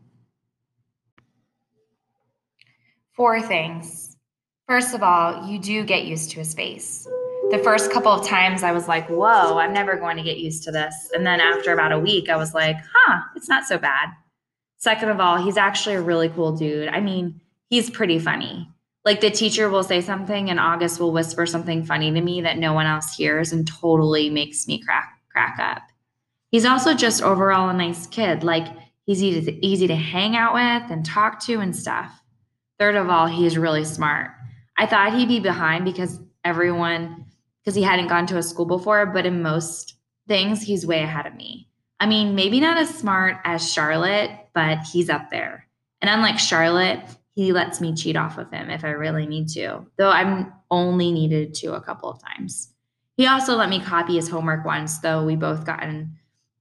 Four 3.11 3.41
things. 3.41 4.15
First 4.67 4.93
of 4.93 5.03
all, 5.03 5.49
you 5.49 5.59
do 5.59 5.83
get 5.83 6.05
used 6.05 6.31
to 6.31 6.41
a 6.41 6.45
face. 6.45 7.05
The 7.51 7.61
first 7.63 7.91
couple 7.91 8.11
of 8.11 8.27
times 8.27 8.61
I 8.61 8.71
was 8.71 8.87
like, 8.87 9.07
whoa, 9.09 9.57
I'm 9.57 9.73
never 9.73 9.95
going 9.95 10.17
to 10.17 10.23
get 10.23 10.37
used 10.37 10.63
to 10.63 10.71
this. 10.71 11.09
And 11.15 11.25
then 11.25 11.39
after 11.39 11.73
about 11.73 11.91
a 11.91 11.99
week, 11.99 12.29
I 12.29 12.35
was 12.35 12.53
like, 12.53 12.77
huh, 12.93 13.21
it's 13.35 13.49
not 13.49 13.65
so 13.65 13.77
bad. 13.79 14.09
Second 14.77 15.09
of 15.09 15.19
all, 15.19 15.37
he's 15.37 15.57
actually 15.57 15.95
a 15.95 16.01
really 16.01 16.29
cool 16.29 16.55
dude. 16.55 16.89
I 16.89 16.99
mean, 16.99 17.41
he's 17.69 17.89
pretty 17.89 18.19
funny. 18.19 18.69
Like 19.03 19.21
the 19.21 19.31
teacher 19.31 19.67
will 19.69 19.83
say 19.83 19.99
something 19.99 20.49
and 20.49 20.59
August 20.59 20.99
will 20.99 21.11
whisper 21.11 21.47
something 21.47 21.83
funny 21.83 22.11
to 22.11 22.21
me 22.21 22.41
that 22.41 22.59
no 22.59 22.73
one 22.73 22.85
else 22.85 23.15
hears 23.15 23.51
and 23.51 23.67
totally 23.67 24.29
makes 24.29 24.67
me 24.67 24.79
crack 24.83 25.19
crack 25.31 25.57
up. 25.59 25.81
He's 26.51 26.65
also 26.65 26.93
just 26.93 27.23
overall 27.23 27.69
a 27.69 27.73
nice 27.73 28.05
kid. 28.05 28.43
Like 28.43 28.67
he's 29.05 29.23
easy 29.23 29.51
to, 29.51 29.65
easy 29.65 29.87
to 29.87 29.95
hang 29.95 30.35
out 30.35 30.53
with 30.53 30.91
and 30.91 31.05
talk 31.05 31.39
to 31.45 31.59
and 31.59 31.75
stuff. 31.75 32.11
Third 32.77 32.95
of 32.95 33.09
all, 33.09 33.25
he's 33.25 33.57
really 33.57 33.85
smart. 33.85 34.31
I 34.77 34.85
thought 34.85 35.15
he'd 35.15 35.27
be 35.27 35.39
behind 35.39 35.85
because 35.85 36.19
everyone 36.43 37.25
because 37.63 37.75
he 37.75 37.83
hadn't 37.83 38.07
gone 38.07 38.25
to 38.27 38.37
a 38.37 38.43
school 38.43 38.65
before, 38.65 39.05
but 39.05 39.25
in 39.25 39.41
most 39.41 39.95
things 40.27 40.61
he's 40.61 40.85
way 40.85 41.01
ahead 41.01 41.25
of 41.25 41.35
me. 41.35 41.67
I 41.99 42.05
mean, 42.05 42.35
maybe 42.35 42.59
not 42.59 42.77
as 42.77 42.89
smart 42.89 43.37
as 43.43 43.71
Charlotte, 43.71 44.31
but 44.53 44.79
he's 44.79 45.09
up 45.09 45.29
there. 45.29 45.67
And 46.01 46.09
unlike 46.09 46.39
Charlotte, 46.39 47.03
he 47.35 47.51
lets 47.51 47.81
me 47.81 47.93
cheat 47.93 48.15
off 48.15 48.37
of 48.37 48.51
him 48.51 48.69
if 48.69 48.83
I 48.83 48.89
really 48.89 49.25
need 49.25 49.49
to, 49.49 49.85
though 49.97 50.09
I'm 50.09 50.53
only 50.71 51.11
needed 51.11 51.53
to 51.55 51.73
a 51.73 51.81
couple 51.81 52.09
of 52.09 52.21
times. 52.21 52.73
He 53.17 53.27
also 53.27 53.55
let 53.55 53.69
me 53.69 53.81
copy 53.81 54.15
his 54.15 54.29
homework 54.29 54.65
once, 54.65 54.99
though 54.99 55.25
we 55.25 55.35
both 55.35 55.65
got 55.65 55.83
in 55.83 56.15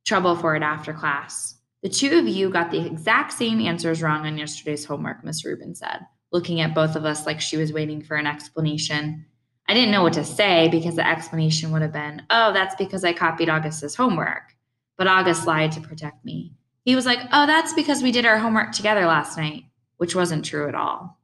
trouble 0.05 0.35
for 0.35 0.57
it 0.57 0.63
after 0.63 0.93
class. 0.93 1.57
The 1.83 1.89
two 1.89 2.19
of 2.19 2.27
you 2.27 2.51
got 2.51 2.73
the 2.73 2.85
exact 2.85 3.33
same 3.33 3.61
answers 3.61 4.03
wrong 4.03 4.27
on 4.27 4.39
yesterday's 4.39 4.85
homework, 4.85 5.23
Miss 5.23 5.45
Rubin 5.45 5.75
said, 5.77 6.01
looking 6.33 6.61
at 6.61 6.75
both 6.75 6.97
of 6.97 7.05
us 7.05 7.27
like 7.27 7.41
she 7.41 7.57
was 7.57 7.73
waiting 7.73 8.03
for 8.03 8.17
an 8.17 8.27
explanation. 8.27 9.25
I 9.69 9.75
didn't 9.75 9.91
know 9.91 10.03
what 10.03 10.15
to 10.15 10.25
say 10.25 10.69
because 10.69 10.97
the 10.97 11.07
explanation 11.07 11.71
would 11.71 11.83
have 11.83 11.93
been, 11.93 12.23
oh, 12.31 12.53
that's 12.53 12.75
because 12.77 13.05
I 13.05 13.13
copied 13.13 13.49
August's 13.49 13.95
homework. 13.95 14.55
But 14.97 15.07
August 15.07 15.47
lied 15.47 15.73
to 15.73 15.81
protect 15.81 16.25
me. 16.25 16.55
He 16.85 16.97
was 16.97 17.07
like, 17.07 17.21
oh, 17.33 17.47
that's 17.47 17.75
because 17.75 18.03
we 18.03 18.11
did 18.11 18.25
our 18.25 18.39
homework 18.39 18.73
together 18.73 19.05
last 19.05 19.37
night 19.37 19.65
which 19.99 20.15
wasn't 20.15 20.45
true 20.45 20.69
at 20.69 20.75
all. 20.75 21.19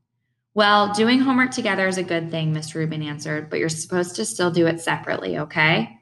Well, 0.53 0.93
doing 0.93 1.21
homework 1.21 1.51
together 1.51 1.89
is 1.89 1.99
a 1.99 2.05
good 2.05 2.31
thing, 2.31 2.53
Miss 2.53 2.75
Rubin 2.75 3.03
answered, 3.03 3.51
but 3.51 3.59
you're 3.59 3.69
supposed 3.69 4.15
to 4.17 4.25
still 4.25 4.51
do 4.51 4.67
it 4.67 4.81
separately, 4.81 5.39
okay? 5.39 5.99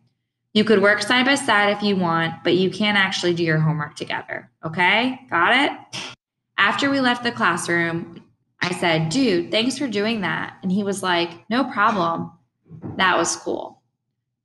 You 0.53 0.65
could 0.65 0.83
work 0.83 1.01
side 1.01 1.25
by 1.25 1.37
side 1.37 1.75
if 1.75 1.83
you 1.83 1.97
want, 1.97 2.45
but 2.45 2.55
you 2.55 2.71
can't 2.71 2.99
actually 2.99 3.33
do 3.33 3.45
your 3.45 3.59
homework 3.59 3.95
together, 3.95 4.51
okay? 4.65 5.21
Got 5.31 5.55
it? 5.57 6.03
After 6.59 6.91
we 6.91 7.01
left 7.01 7.23
the 7.23 7.33
classroom, 7.33 8.23
I 8.63 8.73
said, 8.75 9.09
dude, 9.09 9.51
thanks 9.51 9.77
for 9.77 9.89
doing 9.89 10.21
that. 10.21 10.57
And 10.63 10.71
he 10.71 10.85
was 10.85 11.03
like, 11.03 11.31
no 11.51 11.65
problem. 11.65 12.31
That 12.97 13.19
was 13.19 13.37
cool. 13.37 13.83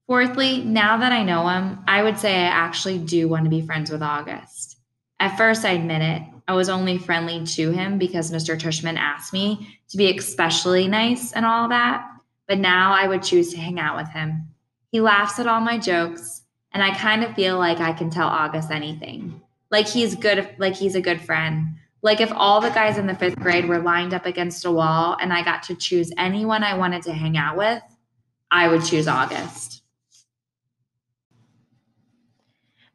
Fourthly, 0.07 0.63
now 0.63 0.97
that 0.97 1.11
I 1.11 1.23
know 1.23 1.47
him, 1.47 1.79
I 1.87 2.01
would 2.01 2.17
say 2.17 2.33
I 2.35 2.47
actually 2.47 2.97
do 2.97 3.27
want 3.27 3.43
to 3.43 3.49
be 3.49 3.61
friends 3.61 3.91
with 3.91 4.01
August. 4.01 4.79
At 5.19 5.37
first, 5.37 5.65
I 5.65 5.71
admit 5.71 6.01
it, 6.01 6.23
I 6.47 6.53
was 6.53 6.69
only 6.69 6.97
friendly 6.97 7.45
to 7.45 7.71
him 7.71 7.97
because 7.97 8.31
Mr. 8.31 8.57
Tushman 8.57 8.97
asked 8.97 9.33
me 9.33 9.79
to 9.89 9.97
be 9.97 10.09
especially 10.17 10.87
nice 10.87 11.33
and 11.33 11.45
all 11.45 11.69
that. 11.69 12.09
But 12.47 12.59
now 12.59 12.93
I 12.93 13.07
would 13.07 13.21
choose 13.21 13.51
to 13.51 13.57
hang 13.57 13.79
out 13.79 13.97
with 13.97 14.07
him. 14.09 14.47
He 14.91 15.01
laughs 15.01 15.39
at 15.39 15.47
all 15.47 15.59
my 15.59 15.77
jokes, 15.77 16.41
and 16.71 16.81
I 16.81 16.97
kind 16.97 17.23
of 17.23 17.35
feel 17.35 17.57
like 17.57 17.79
I 17.79 17.91
can 17.91 18.09
tell 18.09 18.27
August 18.27 18.71
anything. 18.71 19.41
Like 19.69 19.87
he's 19.87 20.15
good, 20.15 20.55
like 20.57 20.75
he's 20.75 20.95
a 20.95 21.01
good 21.01 21.19
friend. 21.19 21.75
Like 22.01 22.21
if 22.21 22.31
all 22.31 22.61
the 22.61 22.69
guys 22.69 22.97
in 22.97 23.07
the 23.07 23.15
fifth 23.15 23.39
grade 23.39 23.67
were 23.67 23.79
lined 23.79 24.13
up 24.13 24.25
against 24.25 24.65
a 24.65 24.71
wall 24.71 25.17
and 25.19 25.33
I 25.33 25.43
got 25.43 25.63
to 25.63 25.75
choose 25.75 26.11
anyone 26.17 26.63
I 26.63 26.77
wanted 26.77 27.01
to 27.03 27.13
hang 27.13 27.37
out 27.37 27.57
with, 27.57 27.81
I 28.51 28.67
would 28.67 28.85
choose 28.85 29.07
August. 29.07 29.81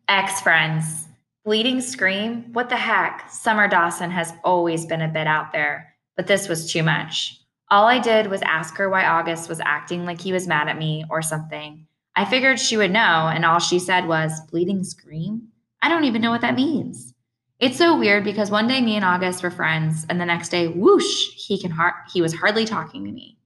Ex 0.09 0.41
friends. 0.41 1.07
Bleeding 1.45 1.81
Scream? 1.81 2.53
What 2.53 2.69
the 2.69 2.77
heck? 2.77 3.29
Summer 3.29 3.67
Dawson 3.67 4.11
has 4.11 4.33
always 4.45 4.87
been 4.87 5.03
a 5.03 5.09
bit 5.09 5.27
out 5.27 5.53
there, 5.53 5.95
but 6.17 6.29
this 6.29 6.49
was 6.49 6.71
too 6.71 6.85
much. 6.85 7.41
All 7.71 7.87
I 7.87 7.99
did 7.99 8.29
was 8.29 8.43
ask 8.43 8.77
her 8.77 8.89
why 8.89 9.07
August 9.07 9.49
was 9.49 9.59
acting 9.59 10.05
like 10.05 10.21
he 10.21 10.33
was 10.33 10.47
mad 10.47 10.69
at 10.69 10.79
me 10.79 11.05
or 11.11 11.23
something. 11.23 11.87
I 12.15 12.27
figured 12.27 12.61
she 12.61 12.77
would 12.77 12.93
know, 12.93 13.31
and 13.33 13.45
all 13.45 13.59
she 13.59 13.79
said 13.79 14.07
was, 14.07 14.39
Bleeding 14.51 14.85
Scream? 14.85 15.49
I 15.81 15.89
don't 15.89 16.05
even 16.05 16.23
know 16.23 16.31
what 16.31 16.43
that 16.43 16.55
means. 16.55 17.15
It's 17.63 17.79
so 17.79 17.97
weird 17.97 18.25
because 18.25 18.51
one 18.51 18.67
day 18.67 18.81
me 18.81 18.97
and 18.97 19.05
August 19.05 19.41
were 19.41 19.51
friends, 19.53 20.05
and 20.11 20.21
the 20.21 20.27
next 20.27 20.49
day, 20.49 20.67
whoosh, 20.67 21.29
he 21.37 21.61
can 21.61 21.71
har- 21.71 22.03
he 22.13 22.21
was 22.21 22.35
hardly 22.35 22.65
talking 22.65 23.05
to 23.05 23.13
me. 23.13 23.39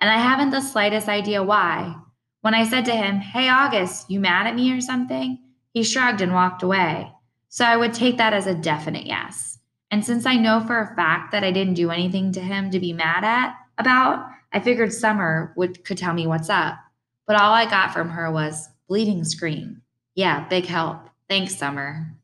And 0.00 0.08
I 0.08 0.16
haven't 0.16 0.50
the 0.50 0.60
slightest 0.60 1.08
idea 1.08 1.42
why. 1.42 1.96
When 2.42 2.54
I 2.54 2.68
said 2.68 2.84
to 2.84 2.94
him, 2.94 3.16
Hey 3.16 3.48
August, 3.48 4.08
you 4.08 4.20
mad 4.20 4.46
at 4.46 4.54
me 4.54 4.72
or 4.72 4.80
something? 4.80 5.40
He 5.72 5.82
shrugged 5.82 6.20
and 6.20 6.32
walked 6.32 6.62
away. 6.62 7.10
So 7.48 7.64
I 7.64 7.76
would 7.76 7.92
take 7.92 8.16
that 8.18 8.32
as 8.32 8.46
a 8.46 8.54
definite 8.54 9.06
yes. 9.06 9.58
And 9.90 10.04
since 10.04 10.24
I 10.24 10.36
know 10.36 10.60
for 10.60 10.78
a 10.78 10.94
fact 10.94 11.32
that 11.32 11.42
I 11.42 11.50
didn't 11.50 11.74
do 11.74 11.90
anything 11.90 12.30
to 12.34 12.40
him 12.40 12.70
to 12.70 12.78
be 12.78 12.92
mad 12.92 13.24
at 13.24 13.56
about, 13.78 14.24
I 14.52 14.60
figured 14.60 14.92
Summer 14.92 15.52
would 15.56 15.84
could 15.84 15.98
tell 15.98 16.14
me 16.14 16.28
what's 16.28 16.48
up. 16.48 16.76
But 17.26 17.40
all 17.40 17.52
I 17.52 17.68
got 17.68 17.92
from 17.92 18.10
her 18.10 18.30
was 18.30 18.68
bleeding 18.86 19.24
scream. 19.24 19.82
Yeah, 20.14 20.46
big 20.46 20.64
help. 20.64 21.10
Thanks, 21.28 21.56
Summer. 21.56 22.14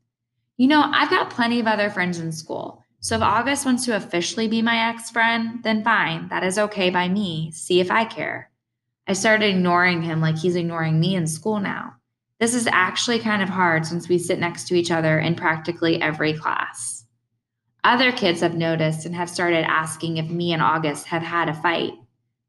You 0.61 0.67
know, 0.67 0.91
I've 0.93 1.09
got 1.09 1.31
plenty 1.31 1.59
of 1.59 1.65
other 1.65 1.89
friends 1.89 2.19
in 2.19 2.31
school. 2.31 2.85
So 2.99 3.15
if 3.15 3.23
August 3.23 3.65
wants 3.65 3.83
to 3.85 3.95
officially 3.95 4.47
be 4.47 4.61
my 4.61 4.89
ex 4.89 5.09
friend, 5.09 5.57
then 5.63 5.83
fine. 5.83 6.27
That 6.27 6.43
is 6.43 6.59
okay 6.59 6.91
by 6.91 7.09
me. 7.09 7.49
See 7.49 7.79
if 7.79 7.89
I 7.89 8.05
care. 8.05 8.51
I 9.07 9.13
started 9.13 9.55
ignoring 9.55 10.03
him 10.03 10.21
like 10.21 10.37
he's 10.37 10.55
ignoring 10.55 10.99
me 10.99 11.15
in 11.15 11.25
school 11.25 11.59
now. 11.59 11.95
This 12.39 12.53
is 12.53 12.67
actually 12.67 13.17
kind 13.17 13.41
of 13.41 13.49
hard 13.49 13.87
since 13.87 14.07
we 14.07 14.19
sit 14.19 14.37
next 14.37 14.67
to 14.67 14.75
each 14.75 14.91
other 14.91 15.17
in 15.17 15.33
practically 15.33 15.99
every 15.99 16.33
class. 16.33 17.05
Other 17.83 18.11
kids 18.11 18.41
have 18.41 18.53
noticed 18.53 19.07
and 19.07 19.15
have 19.15 19.31
started 19.31 19.65
asking 19.65 20.17
if 20.17 20.29
me 20.29 20.53
and 20.53 20.61
August 20.61 21.07
have 21.07 21.23
had 21.23 21.49
a 21.49 21.55
fight. 21.55 21.93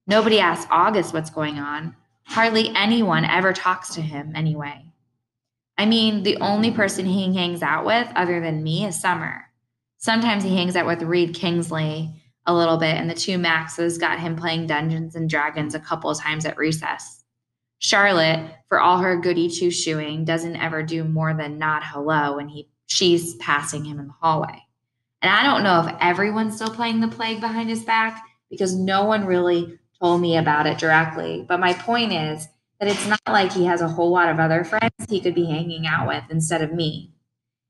Nobody 0.06 0.38
asks 0.38 0.68
August 0.70 1.14
what's 1.14 1.30
going 1.30 1.58
on. 1.58 1.96
Hardly 2.24 2.74
anyone 2.76 3.24
ever 3.24 3.54
talks 3.54 3.94
to 3.94 4.02
him 4.02 4.34
anyway. 4.36 4.91
I 5.78 5.86
mean, 5.86 6.22
the 6.22 6.36
only 6.38 6.70
person 6.70 7.06
he 7.06 7.34
hangs 7.34 7.62
out 7.62 7.84
with 7.84 8.08
other 8.14 8.40
than 8.40 8.62
me 8.62 8.84
is 8.84 9.00
Summer. 9.00 9.44
Sometimes 9.98 10.44
he 10.44 10.56
hangs 10.56 10.76
out 10.76 10.86
with 10.86 11.02
Reed 11.02 11.34
Kingsley 11.34 12.10
a 12.46 12.54
little 12.54 12.76
bit, 12.76 12.96
and 12.96 13.08
the 13.08 13.14
two 13.14 13.38
Maxes 13.38 13.98
got 13.98 14.18
him 14.18 14.36
playing 14.36 14.66
Dungeons 14.66 15.14
and 15.14 15.30
Dragons 15.30 15.74
a 15.74 15.80
couple 15.80 16.10
of 16.10 16.18
times 16.18 16.44
at 16.44 16.58
recess. 16.58 17.22
Charlotte, 17.78 18.48
for 18.68 18.80
all 18.80 18.98
her 18.98 19.20
goody 19.20 19.48
two 19.48 19.70
shoeing, 19.70 20.24
doesn't 20.24 20.56
ever 20.56 20.82
do 20.82 21.04
more 21.04 21.34
than 21.34 21.58
nod 21.58 21.82
hello 21.84 22.36
when 22.36 22.48
he 22.48 22.68
she's 22.86 23.34
passing 23.36 23.84
him 23.84 23.98
in 23.98 24.06
the 24.06 24.14
hallway. 24.20 24.62
And 25.20 25.32
I 25.32 25.42
don't 25.42 25.62
know 25.62 25.86
if 25.86 25.96
everyone's 26.00 26.56
still 26.56 26.74
playing 26.74 27.00
the 27.00 27.08
plague 27.08 27.40
behind 27.40 27.68
his 27.68 27.84
back 27.84 28.22
because 28.50 28.74
no 28.74 29.04
one 29.04 29.24
really 29.24 29.78
told 30.00 30.20
me 30.20 30.36
about 30.36 30.66
it 30.66 30.78
directly. 30.78 31.44
But 31.48 31.60
my 31.60 31.72
point 31.72 32.12
is 32.12 32.46
that 32.82 32.90
it's 32.90 33.06
not 33.06 33.20
like 33.28 33.52
he 33.52 33.64
has 33.64 33.80
a 33.80 33.86
whole 33.86 34.10
lot 34.10 34.28
of 34.28 34.40
other 34.40 34.64
friends 34.64 34.90
he 35.08 35.20
could 35.20 35.36
be 35.36 35.46
hanging 35.46 35.86
out 35.86 36.08
with 36.08 36.24
instead 36.30 36.62
of 36.62 36.72
me. 36.72 37.12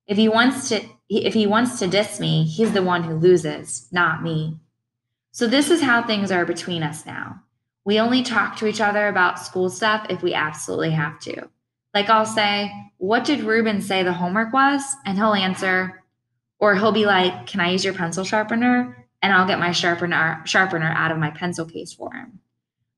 If 0.06 0.16
he 0.16 0.26
wants 0.26 0.70
to 0.70 0.80
if 1.10 1.34
he 1.34 1.46
wants 1.46 1.78
to 1.80 1.86
diss 1.86 2.18
me, 2.18 2.44
he's 2.44 2.72
the 2.72 2.82
one 2.82 3.02
who 3.02 3.16
loses, 3.16 3.88
not 3.92 4.22
me. 4.22 4.56
So 5.30 5.46
this 5.46 5.70
is 5.70 5.82
how 5.82 6.02
things 6.02 6.32
are 6.32 6.46
between 6.46 6.82
us 6.82 7.04
now. 7.04 7.42
We 7.84 8.00
only 8.00 8.22
talk 8.22 8.56
to 8.56 8.66
each 8.66 8.80
other 8.80 9.06
about 9.08 9.38
school 9.38 9.68
stuff 9.68 10.06
if 10.08 10.22
we 10.22 10.32
absolutely 10.32 10.92
have 10.92 11.20
to. 11.20 11.46
Like 11.92 12.08
I'll 12.08 12.24
say, 12.24 12.72
What 12.96 13.26
did 13.26 13.42
Rubin 13.42 13.82
say 13.82 14.02
the 14.02 14.14
homework 14.14 14.54
was? 14.54 14.82
And 15.04 15.18
he'll 15.18 15.34
answer, 15.34 16.02
or 16.58 16.74
he'll 16.74 16.90
be 16.90 17.04
like, 17.04 17.46
Can 17.46 17.60
I 17.60 17.72
use 17.72 17.84
your 17.84 17.92
pencil 17.92 18.24
sharpener? 18.24 19.06
And 19.20 19.30
I'll 19.30 19.46
get 19.46 19.58
my 19.58 19.72
sharpener 19.72 20.40
sharpener 20.46 20.90
out 20.90 21.12
of 21.12 21.18
my 21.18 21.32
pencil 21.32 21.66
case 21.66 21.92
for 21.92 22.14
him. 22.14 22.40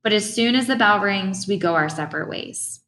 But 0.04 0.12
as 0.12 0.32
soon 0.32 0.54
as 0.54 0.68
the 0.68 0.76
bell 0.76 1.00
rings, 1.00 1.48
we 1.48 1.56
go 1.56 1.74
our 1.74 1.88
separate 1.88 2.28
ways. 2.28 2.80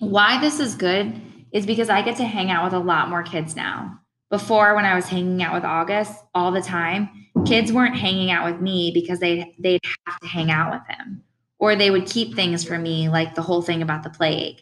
Why 0.00 0.40
this 0.40 0.58
is 0.58 0.74
good 0.74 1.20
is 1.52 1.66
because 1.66 1.90
I 1.90 2.02
get 2.02 2.16
to 2.16 2.24
hang 2.24 2.50
out 2.50 2.64
with 2.64 2.72
a 2.72 2.78
lot 2.78 3.10
more 3.10 3.22
kids 3.22 3.54
now. 3.54 4.00
Before, 4.30 4.74
when 4.74 4.84
I 4.84 4.96
was 4.96 5.06
hanging 5.06 5.42
out 5.42 5.54
with 5.54 5.64
August 5.64 6.12
all 6.34 6.50
the 6.50 6.62
time, 6.62 7.28
kids 7.46 7.72
weren't 7.72 7.96
hanging 7.96 8.30
out 8.30 8.50
with 8.50 8.60
me 8.60 8.90
because 8.92 9.20
they 9.20 9.54
they'd 9.58 9.80
have 10.06 10.18
to 10.20 10.26
hang 10.26 10.50
out 10.50 10.72
with 10.72 10.96
him, 10.96 11.22
or 11.58 11.76
they 11.76 11.90
would 11.90 12.06
keep 12.06 12.34
things 12.34 12.64
from 12.64 12.82
me, 12.82 13.08
like 13.08 13.34
the 13.34 13.42
whole 13.42 13.62
thing 13.62 13.82
about 13.82 14.02
the 14.02 14.10
plague. 14.10 14.56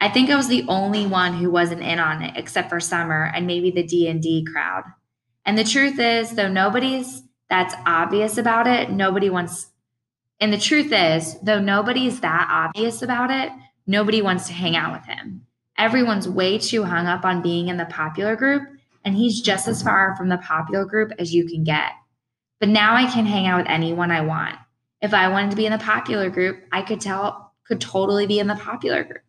I 0.00 0.08
think 0.08 0.30
I 0.30 0.36
was 0.36 0.48
the 0.48 0.64
only 0.68 1.06
one 1.06 1.32
who 1.34 1.50
wasn't 1.50 1.82
in 1.82 1.98
on 1.98 2.22
it, 2.22 2.36
except 2.36 2.68
for 2.68 2.80
Summer 2.80 3.30
and 3.34 3.46
maybe 3.46 3.70
the 3.70 3.82
D 3.82 4.08
and 4.08 4.20
D 4.20 4.44
crowd. 4.44 4.84
And 5.46 5.56
the 5.56 5.64
truth 5.64 5.98
is, 5.98 6.32
though 6.32 6.48
nobody's 6.48 7.22
that's 7.48 7.74
obvious 7.86 8.36
about 8.36 8.66
it, 8.66 8.90
nobody 8.90 9.30
wants. 9.30 9.68
And 10.40 10.52
the 10.52 10.58
truth 10.58 10.92
is, 10.92 11.36
though 11.42 11.60
nobody's 11.60 12.20
that 12.20 12.48
obvious 12.50 13.02
about 13.02 13.30
it, 13.30 13.50
nobody 13.86 14.22
wants 14.22 14.46
to 14.46 14.52
hang 14.52 14.76
out 14.76 14.92
with 14.92 15.04
him. 15.04 15.46
Everyone's 15.76 16.28
way 16.28 16.58
too 16.58 16.84
hung 16.84 17.06
up 17.06 17.24
on 17.24 17.42
being 17.42 17.68
in 17.68 17.76
the 17.76 17.86
popular 17.86 18.36
group, 18.36 18.62
and 19.04 19.16
he's 19.16 19.40
just 19.40 19.68
as 19.68 19.82
far 19.82 20.14
from 20.16 20.28
the 20.28 20.38
popular 20.38 20.84
group 20.84 21.12
as 21.18 21.34
you 21.34 21.46
can 21.46 21.64
get. 21.64 21.92
But 22.60 22.68
now 22.68 22.94
I 22.94 23.10
can 23.10 23.26
hang 23.26 23.46
out 23.46 23.58
with 23.58 23.70
anyone 23.70 24.10
I 24.10 24.20
want. 24.20 24.56
If 25.00 25.14
I 25.14 25.28
wanted 25.28 25.50
to 25.50 25.56
be 25.56 25.66
in 25.66 25.72
the 25.72 25.78
popular 25.78 26.30
group, 26.30 26.64
I 26.72 26.82
could 26.82 27.00
tell 27.00 27.52
could 27.66 27.80
totally 27.80 28.26
be 28.26 28.38
in 28.38 28.46
the 28.46 28.56
popular 28.56 29.04
group. 29.04 29.22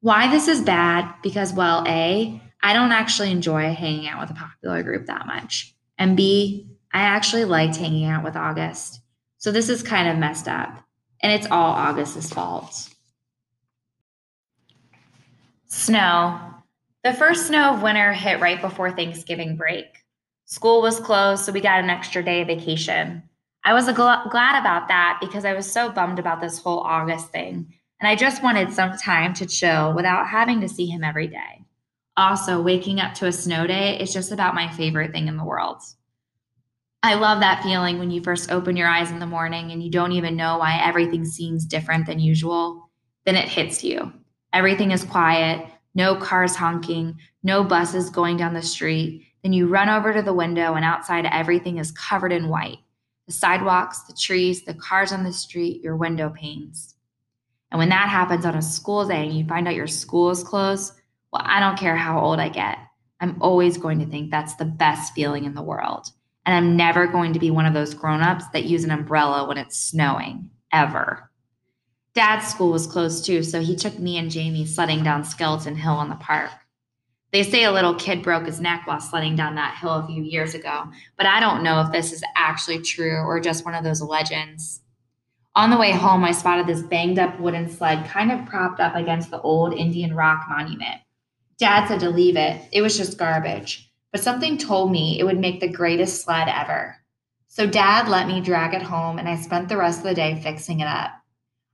Why 0.00 0.30
this 0.30 0.48
is 0.48 0.60
bad? 0.60 1.14
Because 1.22 1.52
well, 1.52 1.82
A, 1.88 2.40
I 2.62 2.72
don't 2.72 2.92
actually 2.92 3.30
enjoy 3.30 3.72
hanging 3.72 4.06
out 4.06 4.20
with 4.20 4.30
a 4.30 4.40
popular 4.40 4.82
group 4.82 5.06
that 5.06 5.26
much. 5.26 5.74
And 5.98 6.16
B, 6.16 6.68
I 6.92 7.00
actually 7.00 7.44
liked 7.44 7.76
hanging 7.76 8.04
out 8.04 8.22
with 8.22 8.36
August. 8.36 9.00
So 9.44 9.52
this 9.52 9.68
is 9.68 9.82
kind 9.82 10.08
of 10.08 10.16
messed 10.16 10.48
up. 10.48 10.82
And 11.22 11.30
it's 11.30 11.50
all 11.50 11.72
August's 11.72 12.32
fault. 12.32 12.88
Snow. 15.66 16.40
The 17.02 17.12
first 17.12 17.48
snow 17.48 17.74
of 17.74 17.82
winter 17.82 18.14
hit 18.14 18.40
right 18.40 18.58
before 18.58 18.90
Thanksgiving 18.90 19.58
break. 19.58 19.84
School 20.46 20.80
was 20.80 20.98
closed, 20.98 21.44
so 21.44 21.52
we 21.52 21.60
got 21.60 21.84
an 21.84 21.90
extra 21.90 22.24
day 22.24 22.40
of 22.40 22.46
vacation. 22.46 23.22
I 23.62 23.74
was 23.74 23.84
gl- 23.84 24.30
glad 24.30 24.58
about 24.58 24.88
that 24.88 25.18
because 25.20 25.44
I 25.44 25.52
was 25.52 25.70
so 25.70 25.92
bummed 25.92 26.18
about 26.18 26.40
this 26.40 26.58
whole 26.58 26.80
August 26.80 27.28
thing, 27.28 27.70
and 28.00 28.08
I 28.08 28.16
just 28.16 28.42
wanted 28.42 28.72
some 28.72 28.96
time 28.96 29.34
to 29.34 29.46
chill 29.46 29.92
without 29.92 30.26
having 30.26 30.62
to 30.62 30.70
see 30.70 30.86
him 30.86 31.04
every 31.04 31.26
day. 31.26 31.66
Also, 32.16 32.62
waking 32.62 32.98
up 32.98 33.12
to 33.16 33.26
a 33.26 33.32
snow 33.32 33.66
day 33.66 34.00
is 34.00 34.10
just 34.10 34.32
about 34.32 34.54
my 34.54 34.70
favorite 34.70 35.12
thing 35.12 35.28
in 35.28 35.36
the 35.36 35.44
world. 35.44 35.82
I 37.04 37.16
love 37.16 37.40
that 37.40 37.62
feeling 37.62 37.98
when 37.98 38.10
you 38.10 38.22
first 38.22 38.50
open 38.50 38.78
your 38.78 38.88
eyes 38.88 39.10
in 39.10 39.18
the 39.18 39.26
morning 39.26 39.72
and 39.72 39.82
you 39.82 39.90
don't 39.90 40.12
even 40.12 40.36
know 40.36 40.56
why 40.56 40.80
everything 40.82 41.26
seems 41.26 41.66
different 41.66 42.06
than 42.06 42.18
usual. 42.18 42.88
Then 43.26 43.36
it 43.36 43.46
hits 43.46 43.84
you. 43.84 44.10
Everything 44.54 44.90
is 44.90 45.04
quiet, 45.04 45.66
no 45.94 46.16
cars 46.16 46.56
honking, 46.56 47.18
no 47.42 47.62
buses 47.62 48.08
going 48.08 48.38
down 48.38 48.54
the 48.54 48.62
street, 48.62 49.26
then 49.42 49.52
you 49.52 49.66
run 49.66 49.90
over 49.90 50.14
to 50.14 50.22
the 50.22 50.32
window, 50.32 50.72
and 50.72 50.84
outside 50.86 51.26
everything 51.26 51.76
is 51.76 51.92
covered 51.92 52.32
in 52.32 52.48
white 52.48 52.78
the 53.26 53.34
sidewalks, 53.34 54.04
the 54.04 54.14
trees, 54.14 54.64
the 54.64 54.72
cars 54.72 55.12
on 55.12 55.24
the 55.24 55.32
street, 55.32 55.82
your 55.82 55.96
window 55.96 56.30
panes. 56.30 56.94
And 57.70 57.78
when 57.78 57.90
that 57.90 58.08
happens 58.08 58.46
on 58.46 58.54
a 58.54 58.62
school 58.62 59.06
day 59.06 59.26
and 59.26 59.36
you 59.36 59.46
find 59.46 59.68
out 59.68 59.74
your 59.74 59.86
school 59.86 60.30
is 60.30 60.42
closed, 60.42 60.94
well, 61.34 61.42
I 61.44 61.60
don't 61.60 61.78
care 61.78 61.96
how 61.96 62.18
old 62.18 62.38
I 62.38 62.48
get. 62.48 62.78
I'm 63.20 63.36
always 63.42 63.76
going 63.76 63.98
to 63.98 64.06
think 64.06 64.30
that's 64.30 64.54
the 64.54 64.64
best 64.64 65.12
feeling 65.12 65.44
in 65.44 65.52
the 65.52 65.62
world. 65.62 66.08
And 66.46 66.54
I'm 66.54 66.76
never 66.76 67.06
going 67.06 67.32
to 67.32 67.38
be 67.38 67.50
one 67.50 67.66
of 67.66 67.74
those 67.74 67.94
grown-ups 67.94 68.48
that 68.52 68.64
use 68.64 68.84
an 68.84 68.90
umbrella 68.90 69.48
when 69.48 69.58
it's 69.58 69.78
snowing, 69.78 70.50
ever. 70.72 71.30
Dad's 72.14 72.46
school 72.46 72.70
was 72.70 72.86
closed 72.86 73.24
too, 73.24 73.42
so 73.42 73.60
he 73.60 73.74
took 73.74 73.98
me 73.98 74.18
and 74.18 74.30
Jamie 74.30 74.66
sledding 74.66 75.02
down 75.02 75.24
Skeleton 75.24 75.74
Hill 75.74 76.00
in 76.02 76.08
the 76.08 76.14
park. 76.16 76.50
They 77.32 77.42
say 77.42 77.64
a 77.64 77.72
little 77.72 77.96
kid 77.96 78.22
broke 78.22 78.46
his 78.46 78.60
neck 78.60 78.86
while 78.86 79.00
sledding 79.00 79.34
down 79.34 79.56
that 79.56 79.76
hill 79.80 79.94
a 79.94 80.06
few 80.06 80.22
years 80.22 80.54
ago, 80.54 80.84
but 81.16 81.26
I 81.26 81.40
don't 81.40 81.64
know 81.64 81.80
if 81.80 81.90
this 81.90 82.12
is 82.12 82.22
actually 82.36 82.78
true 82.82 83.16
or 83.16 83.40
just 83.40 83.64
one 83.64 83.74
of 83.74 83.82
those 83.82 84.00
legends. 84.00 84.82
On 85.56 85.70
the 85.70 85.76
way 85.76 85.90
home, 85.90 86.22
I 86.22 86.30
spotted 86.30 86.68
this 86.68 86.82
banged 86.82 87.18
up 87.18 87.40
wooden 87.40 87.68
sled 87.68 88.06
kind 88.06 88.30
of 88.30 88.46
propped 88.46 88.78
up 88.78 88.94
against 88.94 89.32
the 89.32 89.40
old 89.40 89.74
Indian 89.74 90.14
rock 90.14 90.44
monument. 90.48 91.00
Dad 91.58 91.88
said 91.88 91.98
to 92.00 92.10
leave 92.10 92.36
it, 92.36 92.60
it 92.70 92.82
was 92.82 92.96
just 92.96 93.18
garbage, 93.18 93.92
but 94.14 94.22
something 94.22 94.56
told 94.56 94.92
me 94.92 95.18
it 95.18 95.24
would 95.24 95.40
make 95.40 95.58
the 95.58 95.66
greatest 95.66 96.22
sled 96.22 96.46
ever. 96.46 96.96
So 97.48 97.66
Dad 97.66 98.06
let 98.06 98.28
me 98.28 98.40
drag 98.40 98.72
it 98.72 98.80
home, 98.80 99.18
and 99.18 99.28
I 99.28 99.34
spent 99.34 99.68
the 99.68 99.76
rest 99.76 99.98
of 99.98 100.04
the 100.04 100.14
day 100.14 100.40
fixing 100.40 100.78
it 100.78 100.86
up. 100.86 101.10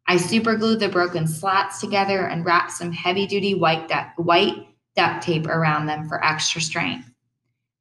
I 0.06 0.16
superglued 0.16 0.80
the 0.80 0.88
broken 0.88 1.28
slats 1.28 1.82
together 1.82 2.28
and 2.28 2.42
wrapped 2.42 2.72
some 2.72 2.92
heavy 2.92 3.26
duty 3.26 3.52
white, 3.52 3.92
white 4.16 4.68
duct 4.96 5.22
tape 5.22 5.48
around 5.48 5.84
them 5.84 6.08
for 6.08 6.24
extra 6.24 6.62
strength. 6.62 7.10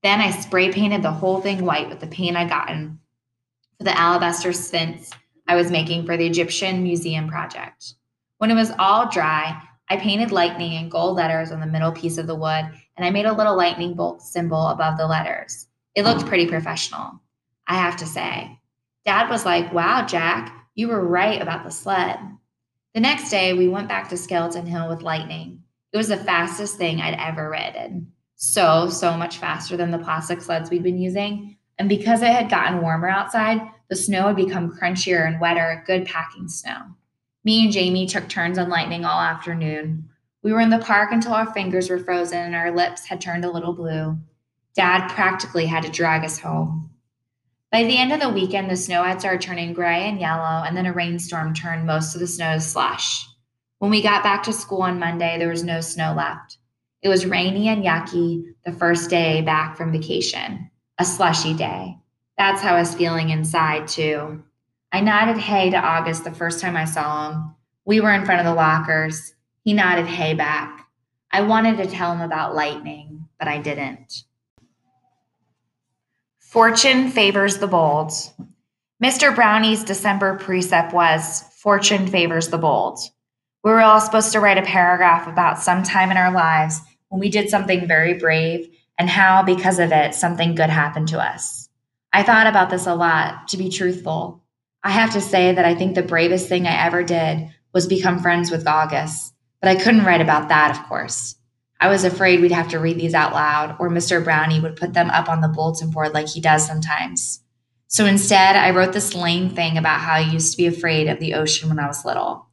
Then 0.03 0.19
I 0.19 0.29
spray 0.31 0.73
painted 0.73 1.03
the 1.03 1.11
whole 1.11 1.39
thing 1.39 1.63
white 1.63 1.87
with 1.87 2.01
the 2.01 2.07
paint 2.07 2.35
I 2.35 2.43
gotten 2.43 2.99
for 3.77 3.85
the 3.85 3.97
alabaster 3.97 4.51
sphinx 4.51 5.09
I 5.47 5.55
was 5.55 5.71
making 5.71 6.05
for 6.05 6.17
the 6.17 6.27
Egyptian 6.27 6.83
Museum 6.83 7.29
project. 7.29 7.93
When 8.39 8.51
it 8.51 8.55
was 8.55 8.73
all 8.77 9.09
dry, 9.09 9.61
I 9.87 9.95
painted 9.95 10.33
lightning 10.33 10.73
in 10.73 10.89
gold 10.89 11.15
letters 11.15 11.53
on 11.53 11.61
the 11.61 11.65
middle 11.65 11.93
piece 11.93 12.17
of 12.17 12.27
the 12.27 12.35
wood, 12.35 12.69
and 12.99 13.05
I 13.05 13.11
made 13.11 13.25
a 13.25 13.31
little 13.33 13.55
lightning 13.55 13.93
bolt 13.93 14.21
symbol 14.21 14.67
above 14.67 14.97
the 14.97 15.07
letters. 15.07 15.67
It 15.95 16.03
looked 16.03 16.25
pretty 16.25 16.47
professional, 16.47 17.21
I 17.65 17.75
have 17.75 17.95
to 17.95 18.05
say. 18.05 18.59
Dad 19.05 19.29
was 19.29 19.45
like, 19.45 19.73
Wow, 19.73 20.05
Jack, 20.05 20.53
you 20.75 20.89
were 20.89 21.07
right 21.07 21.41
about 21.41 21.63
the 21.63 21.71
sled. 21.71 22.19
The 22.93 22.99
next 22.99 23.29
day, 23.29 23.53
we 23.53 23.69
went 23.69 23.87
back 23.87 24.09
to 24.09 24.17
Skeleton 24.17 24.65
Hill 24.65 24.89
with 24.89 25.01
lightning. 25.01 25.63
It 25.93 25.97
was 25.97 26.09
the 26.09 26.17
fastest 26.17 26.77
thing 26.77 26.99
I'd 26.99 27.17
ever 27.17 27.49
ridden. 27.49 28.11
So, 28.35 28.89
so 28.89 29.15
much 29.15 29.37
faster 29.37 29.77
than 29.77 29.91
the 29.91 29.97
plastic 29.97 30.41
sleds 30.41 30.69
we'd 30.69 30.83
been 30.83 30.97
using. 30.97 31.55
And 31.77 31.87
because 31.87 32.21
it 32.21 32.33
had 32.33 32.49
gotten 32.49 32.81
warmer 32.81 33.07
outside, 33.07 33.61
the 33.87 33.95
snow 33.95 34.27
had 34.27 34.35
become 34.35 34.77
crunchier 34.77 35.25
and 35.25 35.39
wetter, 35.39 35.85
good 35.87 36.05
packing 36.05 36.49
snow. 36.49 36.79
Me 37.45 37.63
and 37.63 37.71
Jamie 37.71 38.07
took 38.07 38.27
turns 38.27 38.57
on 38.57 38.67
lightning 38.67 39.05
all 39.05 39.21
afternoon. 39.21 40.09
We 40.41 40.53
were 40.53 40.61
in 40.61 40.69
the 40.69 40.79
park 40.79 41.11
until 41.11 41.33
our 41.33 41.51
fingers 41.53 41.89
were 41.89 41.99
frozen 41.99 42.39
and 42.39 42.55
our 42.55 42.71
lips 42.71 43.05
had 43.05 43.19
turned 43.19 43.43
a 43.43 43.51
little 43.51 43.73
blue. 43.73 44.17
Dad 44.73 45.09
practically 45.09 45.65
had 45.65 45.83
to 45.83 45.91
drag 45.91 46.23
us 46.23 46.39
home. 46.39 46.89
By 47.71 47.83
the 47.83 47.97
end 47.97 48.13
of 48.13 48.19
the 48.19 48.29
weekend, 48.29 48.69
the 48.69 48.77
snow 48.77 49.03
had 49.03 49.19
started 49.19 49.41
turning 49.41 49.73
gray 49.73 50.07
and 50.07 50.19
yellow, 50.19 50.63
and 50.63 50.75
then 50.75 50.87
a 50.87 50.93
rainstorm 50.93 51.53
turned 51.53 51.85
most 51.85 52.15
of 52.15 52.21
the 52.21 52.27
snow 52.27 52.55
to 52.55 52.61
slush. 52.61 53.27
When 53.77 53.91
we 53.91 54.01
got 54.01 54.23
back 54.23 54.41
to 54.43 54.53
school 54.53 54.81
on 54.81 54.97
Monday, 54.97 55.37
there 55.37 55.49
was 55.49 55.63
no 55.63 55.81
snow 55.81 56.13
left. 56.15 56.57
It 57.01 57.09
was 57.09 57.25
rainy 57.25 57.67
and 57.67 57.83
yucky 57.83 58.43
the 58.65 58.71
first 58.71 59.09
day 59.09 59.41
back 59.41 59.77
from 59.77 59.91
vacation, 59.91 60.71
a 60.97 61.05
slushy 61.05 61.53
day. 61.53 61.97
That's 62.37 62.61
how 62.61 62.75
I 62.75 62.79
was 62.79 62.95
feeling 62.95 63.29
inside, 63.29 63.87
too. 63.87 64.43
I 64.91 65.01
nodded 65.01 65.37
hey 65.37 65.69
to 65.69 65.77
August 65.77 66.23
the 66.23 66.31
first 66.31 66.59
time 66.59 66.75
I 66.75 66.85
saw 66.85 67.29
him. 67.29 67.55
We 67.85 68.01
were 68.01 68.13
in 68.13 68.25
front 68.25 68.39
of 68.39 68.45
the 68.45 68.55
lockers. 68.55 69.33
He 69.63 69.73
nodded 69.73 70.07
hey 70.07 70.33
back. 70.33 70.87
I 71.31 71.41
wanted 71.41 71.77
to 71.77 71.87
tell 71.87 72.11
him 72.13 72.21
about 72.21 72.55
lightning, 72.55 73.27
but 73.37 73.47
I 73.47 73.59
didn't. 73.59 74.23
Fortune 76.39 77.11
favors 77.11 77.59
the 77.59 77.67
bold. 77.67 78.11
Mr. 79.03 79.35
Brownie's 79.35 79.83
December 79.83 80.35
precept 80.37 80.93
was 80.93 81.43
Fortune 81.61 82.07
favors 82.07 82.47
the 82.49 82.57
bold. 82.57 82.99
We 83.63 83.71
were 83.71 83.81
all 83.81 84.01
supposed 84.01 84.31
to 84.31 84.39
write 84.39 84.57
a 84.57 84.63
paragraph 84.63 85.27
about 85.27 85.59
some 85.59 85.83
time 85.83 86.09
in 86.09 86.17
our 86.17 86.31
lives 86.31 86.79
when 87.09 87.19
we 87.19 87.29
did 87.29 87.49
something 87.49 87.87
very 87.87 88.13
brave 88.13 88.69
and 88.97 89.09
how, 89.09 89.43
because 89.43 89.79
of 89.79 89.91
it, 89.91 90.15
something 90.15 90.55
good 90.55 90.69
happened 90.69 91.09
to 91.09 91.19
us. 91.19 91.69
I 92.11 92.23
thought 92.23 92.47
about 92.47 92.69
this 92.69 92.87
a 92.87 92.95
lot, 92.95 93.49
to 93.49 93.57
be 93.57 93.69
truthful. 93.69 94.41
I 94.83 94.91
have 94.91 95.13
to 95.13 95.21
say 95.21 95.53
that 95.53 95.65
I 95.65 95.75
think 95.75 95.93
the 95.93 96.01
bravest 96.01 96.47
thing 96.47 96.65
I 96.65 96.85
ever 96.85 97.03
did 97.03 97.49
was 97.73 97.87
become 97.87 98.19
friends 98.19 98.49
with 98.49 98.67
August, 98.67 99.33
but 99.61 99.69
I 99.69 99.75
couldn't 99.75 100.05
write 100.05 100.21
about 100.21 100.49
that, 100.49 100.71
of 100.71 100.87
course. 100.87 101.35
I 101.81 101.87
was 101.87 102.03
afraid 102.03 102.41
we'd 102.41 102.51
have 102.51 102.69
to 102.69 102.79
read 102.79 102.99
these 102.99 103.13
out 103.13 103.33
loud, 103.33 103.75
or 103.79 103.89
Mr. 103.89 104.23
Brownie 104.23 104.59
would 104.59 104.75
put 104.75 104.93
them 104.93 105.09
up 105.09 105.29
on 105.29 105.41
the 105.41 105.47
bulletin 105.47 105.91
board 105.91 106.13
like 106.13 106.27
he 106.27 106.41
does 106.41 106.65
sometimes. 106.65 107.41
So 107.87 108.05
instead, 108.05 108.55
I 108.55 108.71
wrote 108.71 108.93
this 108.93 109.15
lame 109.15 109.49
thing 109.49 109.77
about 109.77 110.01
how 110.01 110.13
I 110.13 110.19
used 110.19 110.51
to 110.51 110.57
be 110.57 110.67
afraid 110.67 111.07
of 111.07 111.19
the 111.19 111.33
ocean 111.33 111.69
when 111.69 111.79
I 111.79 111.87
was 111.87 112.05
little. 112.05 112.47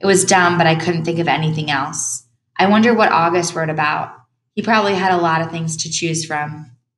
It 0.00 0.06
was 0.06 0.24
dumb, 0.24 0.56
but 0.56 0.66
I 0.66 0.76
couldn't 0.76 1.04
think 1.04 1.18
of 1.18 1.28
anything 1.28 1.70
else. 1.70 2.24
I 2.56 2.66
wonder 2.66 2.94
what 2.94 3.12
August 3.12 3.54
wrote 3.54 3.68
about. 3.68 4.12
He 4.54 4.62
probably 4.62 4.94
had 4.94 5.12
a 5.12 5.20
lot 5.20 5.42
of 5.42 5.50
things 5.50 5.76
to 5.78 5.90
choose 5.90 6.24
from. 6.24 6.70